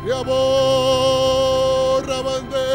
[0.06, 0.40] Riabo,
[2.08, 2.68] Rabande,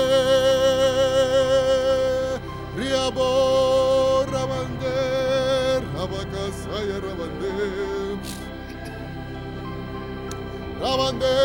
[2.76, 3.28] Riabo,
[4.28, 4.96] Rabande,
[5.96, 7.52] Rabakasaya Rabande,
[10.78, 11.36] Rabande,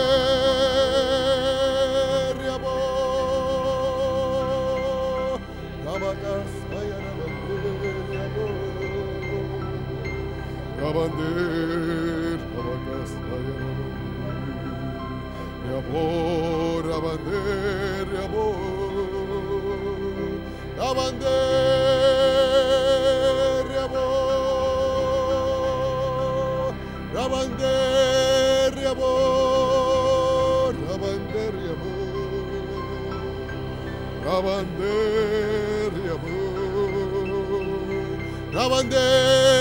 [15.91, 17.41] Rabande,
[18.07, 18.45] Riabo,
[20.77, 21.35] Rabande,
[23.67, 24.05] Riabo,
[27.13, 27.73] Rabande,
[28.77, 29.11] Riabo,
[30.71, 31.93] Rabande, Riabo, Rabande, Riabo,
[34.23, 34.93] Rabande,
[35.91, 36.35] Riabo,
[38.53, 39.60] Rabande, Riabo,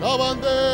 [0.00, 0.73] Rabande,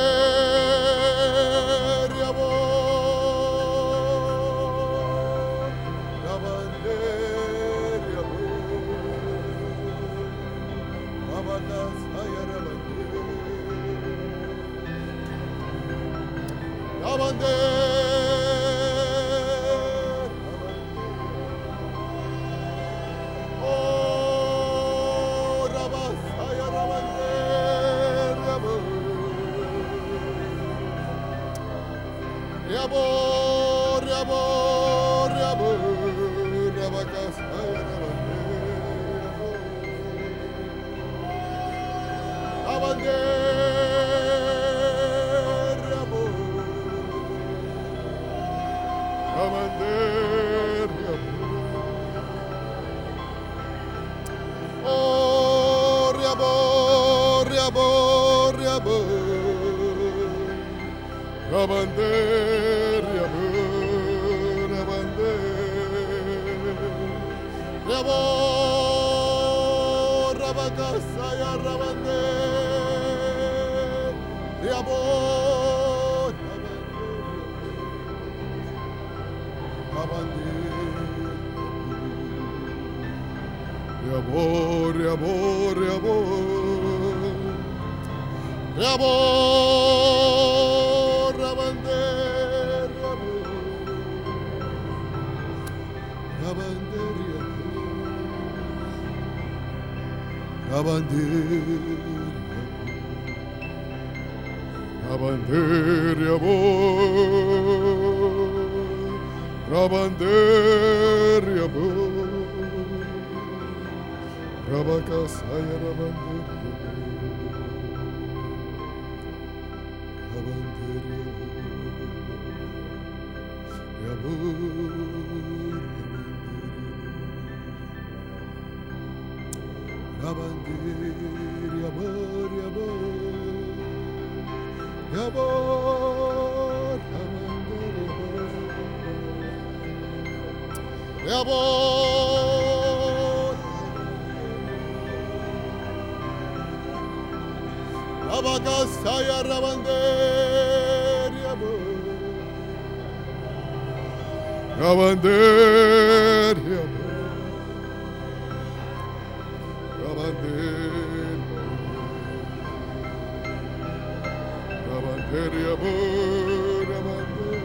[165.31, 166.89] Rabander y amor.
[166.89, 167.63] Rabander.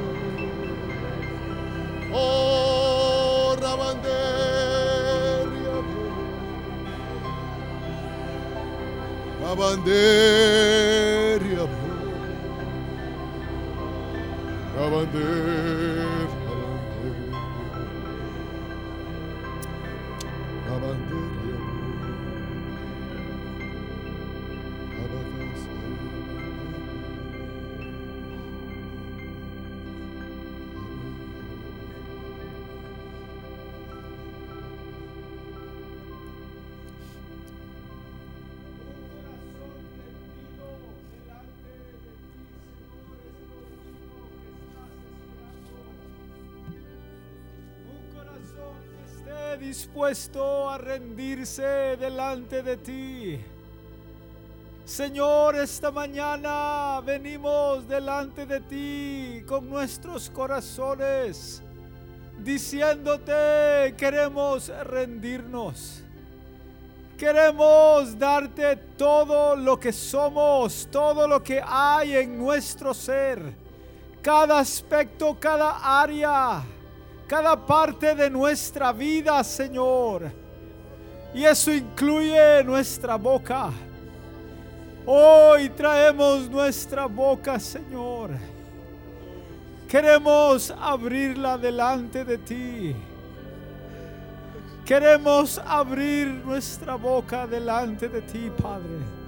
[2.13, 6.13] Oh, Rabander y amor.
[9.41, 11.95] Rabander y amor.
[14.75, 15.74] Rabander,
[49.75, 53.39] dispuesto a rendirse delante de ti.
[54.85, 61.61] Señor, esta mañana venimos delante de ti con nuestros corazones,
[62.41, 66.01] diciéndote, queremos rendirnos.
[67.17, 73.53] Queremos darte todo lo que somos, todo lo que hay en nuestro ser,
[74.21, 76.63] cada aspecto, cada área,
[77.27, 80.31] cada parte de nuestra vida, Señor.
[81.33, 83.71] Y eso incluye nuestra boca.
[85.05, 88.31] Hoy traemos nuestra boca, Señor.
[89.87, 92.95] Queremos abrirla delante de ti.
[94.85, 99.24] Queremos abrir nuestra boca delante de ti, Padre.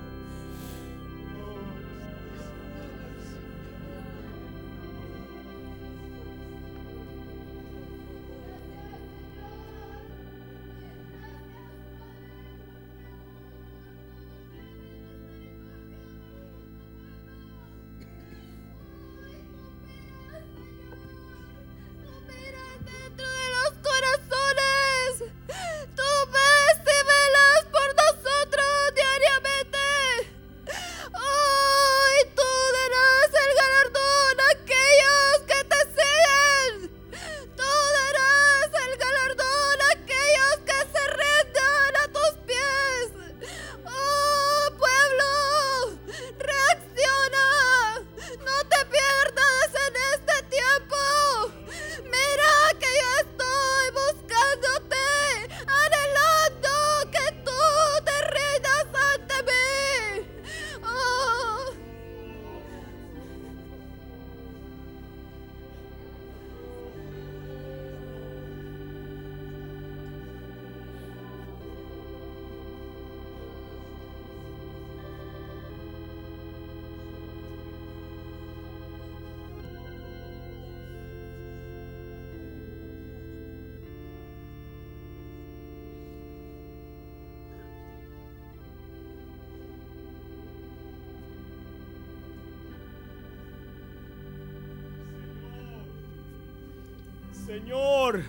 [97.47, 98.23] Señor,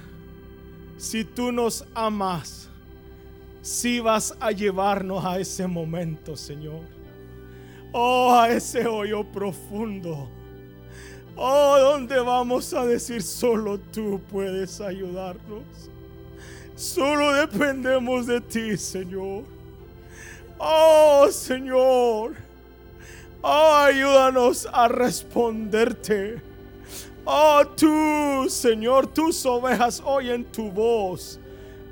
[0.96, 2.68] si tú nos amas,
[3.62, 6.82] si vas a llevarnos a ese momento, Señor.
[7.90, 10.28] Oh, a ese hoyo profundo.
[11.34, 15.64] Oh, donde vamos a decir solo tú puedes ayudarnos.
[16.76, 19.42] Solo dependemos de ti, Señor.
[20.58, 22.36] Oh, Señor.
[23.42, 26.47] Oh, ayúdanos a responderte.
[27.30, 31.38] Oh, tú, Señor, tus ovejas oyen tu voz.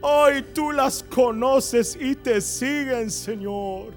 [0.00, 3.92] Hoy tú las conoces y te siguen, Señor.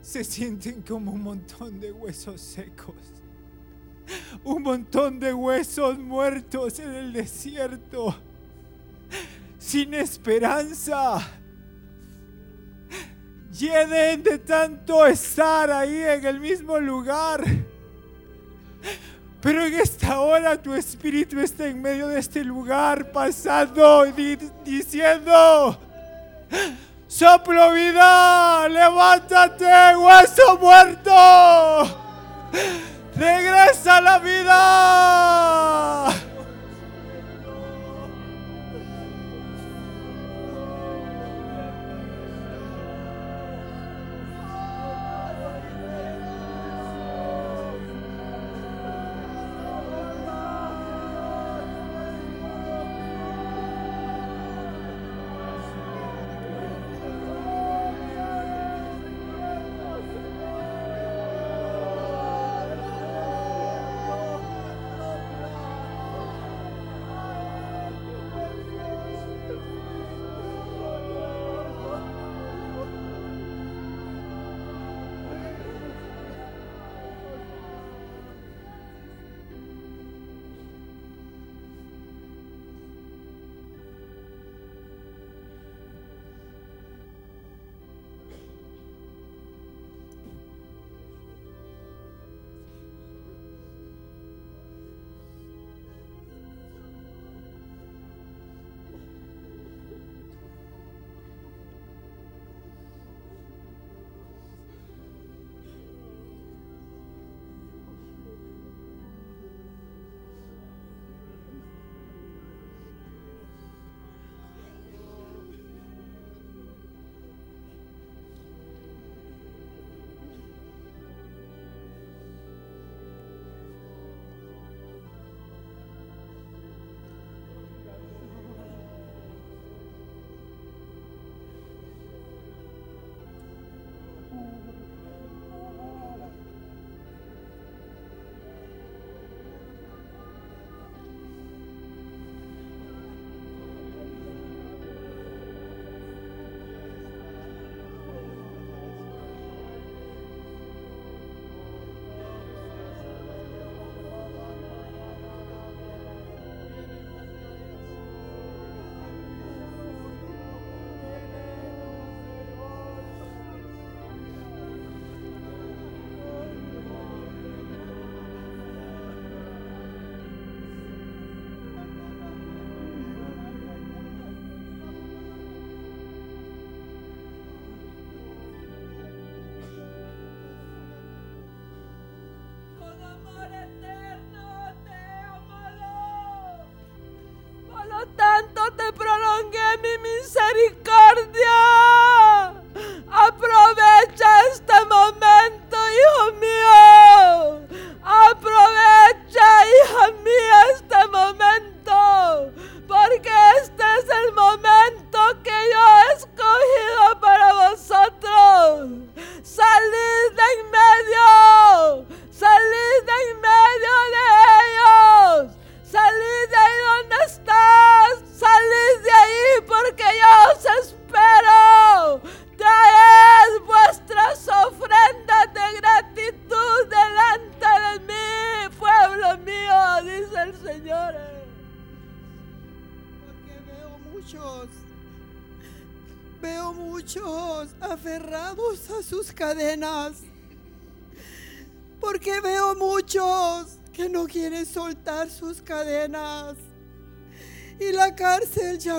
[0.00, 2.94] se sienten como un montón de huesos secos.
[4.42, 8.14] Un montón de huesos muertos en el desierto.
[9.66, 11.26] Sin esperanza.
[13.50, 17.42] Llenen de tanto estar ahí en el mismo lugar.
[19.40, 25.78] Pero en esta hora tu espíritu está en medio de este lugar, pasando y diciendo,
[27.06, 31.10] soplo vida, levántate, hueso muerto,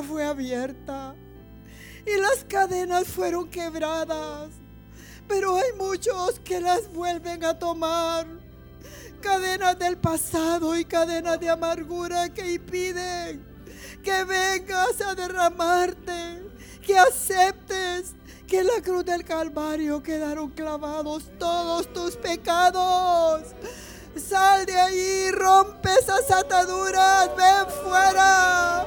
[0.03, 1.15] fue abierta.
[2.05, 4.51] Y las cadenas fueron quebradas.
[5.27, 8.27] Pero hay muchos que las vuelven a tomar.
[9.21, 13.55] cadenas del pasado y cadenas de amargura que impiden
[14.05, 16.43] que vengas a derramarte,
[16.85, 18.13] que aceptes
[18.47, 23.41] que en la cruz del Calvario quedaron clavados todos tus pecados.
[24.15, 28.84] Sal de ahí, rompe esas ataduras, ven fuera.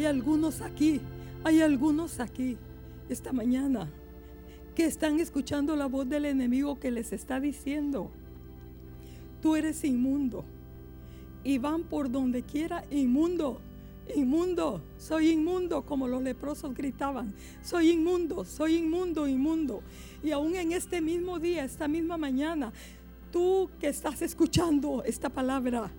[0.00, 0.98] Hay, algunos aquí,
[1.44, 2.56] hay algunos aquí
[3.10, 3.86] esta mañana
[4.74, 8.10] que están escuchando la voz del enemigo que les está diciendo,
[9.42, 10.46] tú eres inmundo.
[11.44, 13.60] Y van por donde quiera, inmundo,
[14.16, 19.82] inmundo, soy inmundo, como los leprosos gritaban, soy inmundo, soy inmundo, inmundo.
[20.22, 22.72] Y aún en este mismo día, esta misma mañana,
[23.30, 25.90] tú que estás escuchando esta palabra,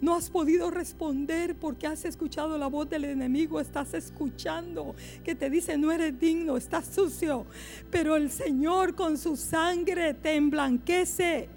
[0.00, 5.50] no has podido responder porque has escuchado la voz del enemigo, estás escuchando que te
[5.50, 7.46] dice no eres digno, estás sucio,
[7.90, 11.48] pero el Señor con su sangre te emblanquece.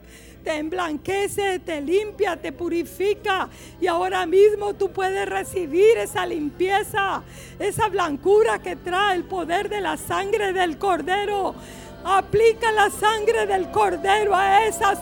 [0.44, 3.48] Te emblanquece, te limpia, te purifica
[3.80, 7.24] y ahora mismo tú puedes recibir esa limpieza,
[7.58, 11.56] esa blancura que trae el poder de la sangre del cordero.
[12.04, 15.00] Aplica la sangre del cordero a esas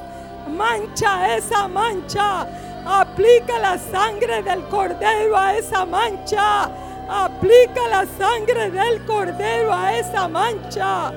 [0.48, 2.48] mancha esa mancha.
[2.86, 6.70] Aplica la sangre del cordero a esa mancha.
[7.08, 11.12] Aplica la sangre del cordero a esa mancha.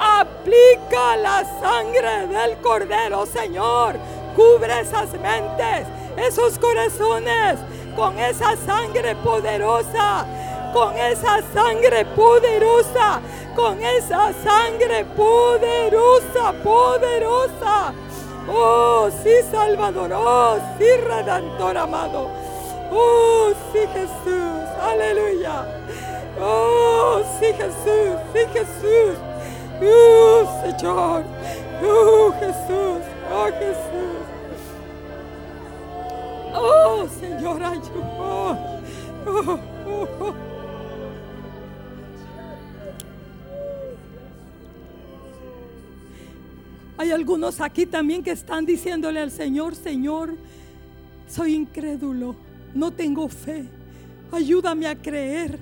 [0.00, 3.96] Aplica la sangre del cordero, Señor.
[4.36, 7.58] Cubre esas mentes, esos corazones
[7.96, 10.24] con esa sangre poderosa.
[10.72, 13.20] Con esa sangre poderosa
[13.58, 17.92] con esa sangre poderosa, poderosa.
[18.48, 20.12] Oh, sí, Salvador.
[20.14, 22.30] Oh, sí, Redentor amado.
[22.92, 24.68] Oh, sí, Jesús.
[24.80, 25.66] Aleluya.
[26.40, 28.16] Oh, sí, Jesús.
[28.32, 29.18] Sí, Jesús.
[29.82, 31.24] Oh, Señor.
[31.82, 33.02] Oh, Jesús.
[33.34, 34.24] Oh, Jesús.
[36.54, 38.78] Oh, Señor, ayúdame.
[39.26, 39.58] Oh,
[39.88, 40.47] oh, oh.
[46.98, 50.34] Hay algunos aquí también que están diciéndole al Señor, Señor,
[51.28, 52.34] soy incrédulo,
[52.74, 53.66] no tengo fe,
[54.32, 55.60] ayúdame a creer.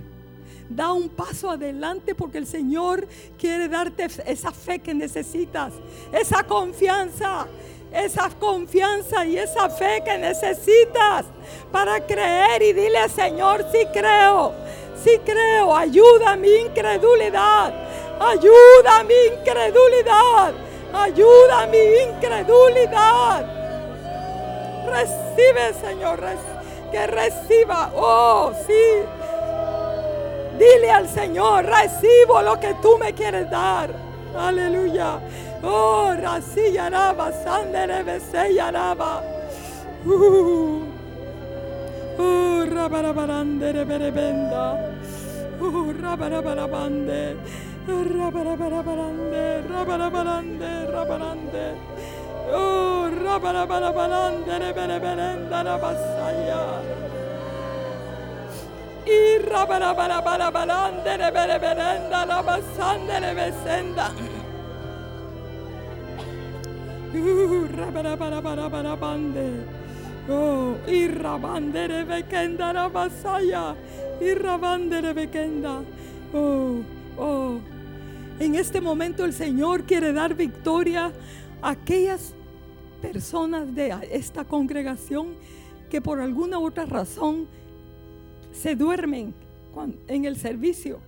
[0.70, 3.06] Da un paso adelante porque el Señor
[3.38, 5.74] quiere darte esa fe que necesitas,
[6.10, 7.46] esa confianza,
[7.92, 11.26] esa confianza y esa fe que necesitas
[11.70, 14.54] para creer y dile, Señor, sí creo,
[15.04, 17.74] sí creo, ayuda a mi incredulidad,
[18.18, 20.65] ayuda a mi incredulidad.
[20.92, 23.44] Ayuda a mi incredulidad.
[24.86, 26.20] Recibe, Señor,
[26.90, 27.90] que reciba.
[27.94, 29.02] Oh, sí.
[30.58, 33.90] Dile al Señor, recibo lo que tú me quieres dar.
[34.36, 35.18] Aleluya.
[35.62, 39.22] Oh, Rasiyaraba, Sandere Beseyaraba.
[40.04, 40.82] Uh.
[42.18, 44.78] Oh, Rabarabarandere Berebenda.
[45.60, 47.36] Oh, Rabarabarabande.
[47.86, 51.76] Rabarabarande, rabarabarande, rabarande.
[52.50, 56.82] Oh, rabarabarande, rebereberenda, rabasaya.
[59.06, 64.10] Y rabarabarabarabarande, rebereberenda, rabasande, rebesenda.
[67.14, 69.64] Uh, rabarabarabarabande.
[70.28, 73.76] Oh, y rabande, rebekenda, rabasaya.
[74.20, 75.84] Y rabande, rebekenda.
[76.34, 76.82] Oh,
[77.16, 77.60] oh.
[78.38, 81.10] En este momento el Señor quiere dar victoria
[81.62, 82.34] a aquellas
[83.00, 85.28] personas de esta congregación
[85.88, 87.46] que por alguna otra razón
[88.52, 89.32] se duermen
[90.06, 91.00] en el servicio.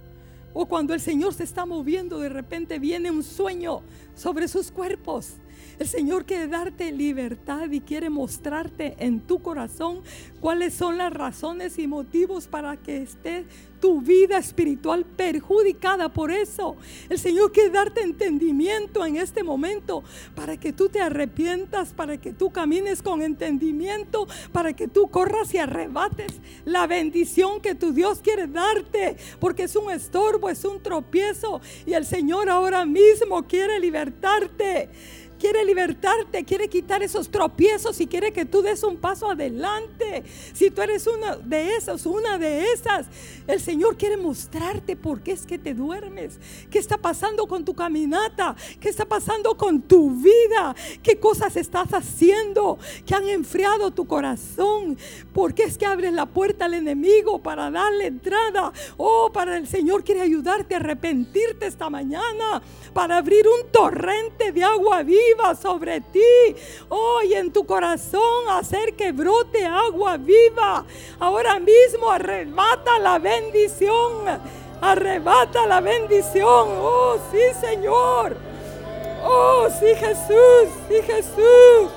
[0.55, 3.83] O cuando el Señor se está moviendo, de repente viene un sueño
[4.15, 5.35] sobre sus cuerpos.
[5.79, 10.01] El Señor quiere darte libertad y quiere mostrarte en tu corazón
[10.41, 13.45] cuáles son las razones y motivos para que esté
[13.81, 16.77] tu vida espiritual perjudicada por eso.
[17.09, 20.03] El Señor quiere darte entendimiento en este momento
[20.35, 25.55] para que tú te arrepientas, para que tú camines con entendimiento, para que tú corras
[25.55, 30.83] y arrebates la bendición que tu Dios quiere darte, porque es un estorbo, es un
[30.83, 34.89] tropiezo y el Señor ahora mismo quiere libertarte
[35.39, 40.25] quiere libertarte, quiere quitar esos tropiezos y quiere que tú des un paso adelante.
[40.53, 43.07] Si tú eres una de esas, una de esas,
[43.47, 46.39] el Señor quiere mostrarte por qué es que te duermes,
[46.71, 51.95] qué está pasando con tu caminata, qué está pasando con tu vida, qué cosas estás
[51.95, 54.99] haciendo que han enfriado tu corazón,
[55.33, 58.73] por qué es que abres la puerta al enemigo para darle entrada.
[58.97, 62.63] Oh, para el Señor quiere ayudarte a arrepentirte esta mañana,
[62.93, 65.28] para abrir un torrente de agua viva
[65.61, 66.57] sobre ti.
[66.89, 70.85] Hoy en tu corazón hacer que brote agua viva.
[71.21, 74.27] Ahora mismo arrebata la bendición.
[74.81, 76.69] Arrebata la bendición.
[76.81, 78.37] Oh, sí, Señor.
[79.25, 80.69] Oh, sí, Jesús.
[80.89, 81.91] Sí, Jesús.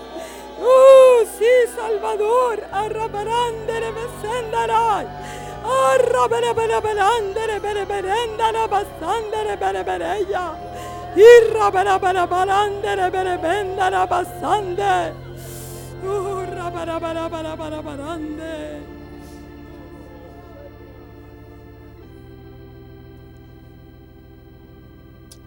[0.61, 1.45] Oh, sí,
[1.75, 2.63] Salvador.
[2.71, 5.07] Arrabarandere besendaray.
[5.63, 10.70] Arrabarabarabarandere bereberendara basandere berebereya.
[11.15, 15.13] Irra bara bara barandere bere bendara basande.
[16.03, 18.81] Urra bara bara bara bara barande.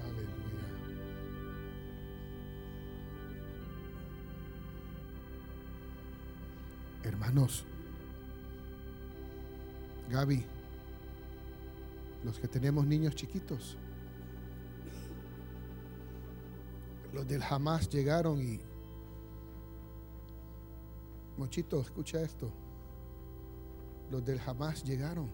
[0.05, 0.67] Aleluya.
[7.05, 7.65] Hermanos,
[10.11, 10.45] Gaby,
[12.25, 13.77] los que tenemos niños chiquitos,
[17.15, 18.61] los del Hamas llegaron y...
[21.37, 22.51] Mochito, escucha esto.
[24.11, 25.31] Los del Hamas llegaron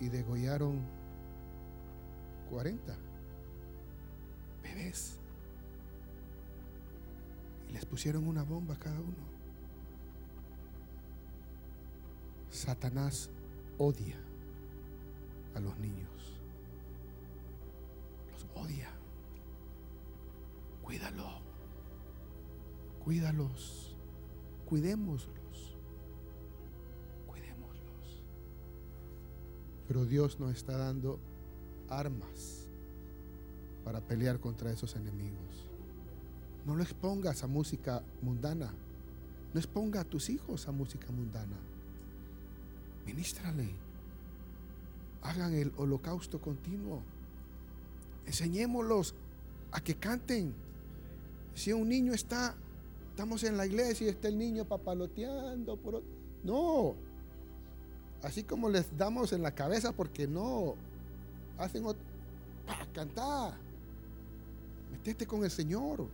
[0.00, 0.80] y degollaron
[2.48, 2.96] 40
[4.62, 5.18] bebés.
[7.68, 9.34] Y les pusieron una bomba a cada uno.
[12.50, 13.30] Satanás
[13.78, 14.16] odia
[15.56, 16.40] a los niños.
[18.32, 18.93] Los odia.
[20.84, 21.40] Cuídalo.
[23.02, 23.96] Cuídalos.
[24.66, 25.76] Cuidémoslos.
[27.26, 28.22] Cuidémoslos.
[29.88, 31.18] Pero Dios nos está dando
[31.88, 32.68] armas
[33.82, 35.68] para pelear contra esos enemigos.
[36.66, 38.72] No lo expongas a música mundana.
[39.52, 41.56] No exponga a tus hijos a música mundana.
[43.06, 43.70] Ministrale.
[45.22, 47.02] Hagan el holocausto continuo.
[48.26, 49.14] Enseñémoslos
[49.72, 50.63] a que canten.
[51.54, 52.54] Si un niño está,
[53.10, 56.02] estamos en la iglesia y está el niño papaloteando, por,
[56.42, 56.94] no.
[58.22, 60.74] Así como les damos en la cabeza porque no
[61.58, 61.84] hacen
[62.66, 63.54] para cantar.
[64.90, 66.06] Metete con el Señor.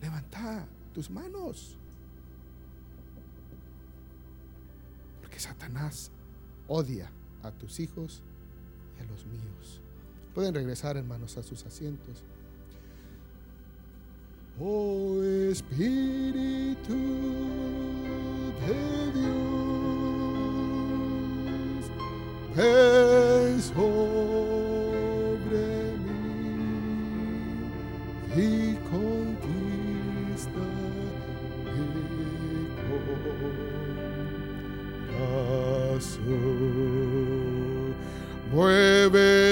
[0.00, 1.76] Levanta tus manos.
[5.22, 6.10] Porque Satanás
[6.68, 7.10] odia
[7.42, 8.22] a tus hijos
[8.98, 9.80] y a los míos.
[10.34, 12.22] Pueden regresar, hermanos, a sus asientos.
[14.58, 15.20] Oh
[15.50, 16.96] Espíritu
[18.64, 20.62] de Dios,
[22.56, 24.64] ven sobre
[26.04, 26.40] mí
[28.34, 30.64] y conquista
[31.74, 31.90] mi
[35.98, 36.34] corazón.
[38.50, 39.45] Muévete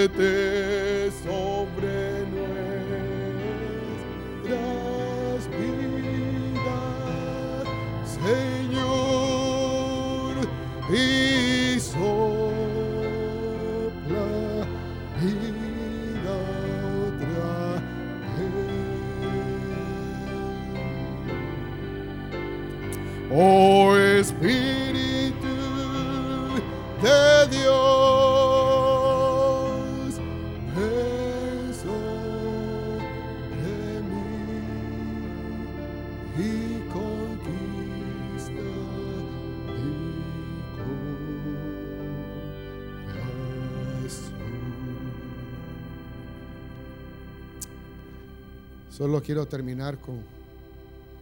[49.25, 50.23] quiero terminar con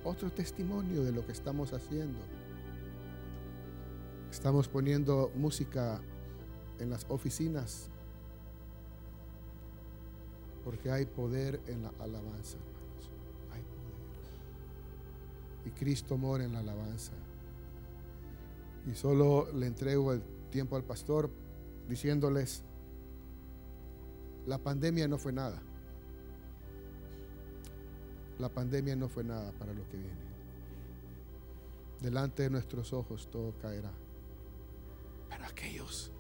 [0.04, 2.18] otro testimonio de lo que estamos haciendo.
[4.30, 6.00] Estamos poniendo música
[6.80, 7.88] en las oficinas
[10.64, 13.10] porque hay poder en la alabanza, hermanos.
[15.64, 17.12] y Cristo mora en la alabanza.
[18.90, 21.30] Y solo le entrego el tiempo al pastor
[21.88, 22.64] diciéndoles,
[24.46, 25.62] la pandemia no fue nada.
[28.42, 30.20] La pandemia no fue nada para lo que viene.
[32.00, 33.92] Delante de nuestros ojos todo caerá.
[35.28, 36.10] Pero aquellos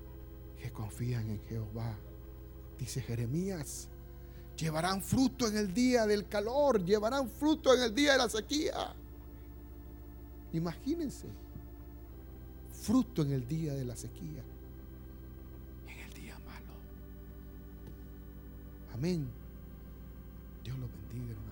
[0.56, 1.96] que confían en Jehová,
[2.78, 3.88] dice Jeremías,
[4.56, 8.94] llevarán fruto en el día del calor, llevarán fruto en el día de la sequía.
[10.52, 11.26] Imagínense,
[12.70, 14.44] fruto en el día de la sequía,
[15.88, 16.72] en el día malo.
[18.94, 19.26] Amén.
[20.62, 21.51] Dios los bendiga, hermano.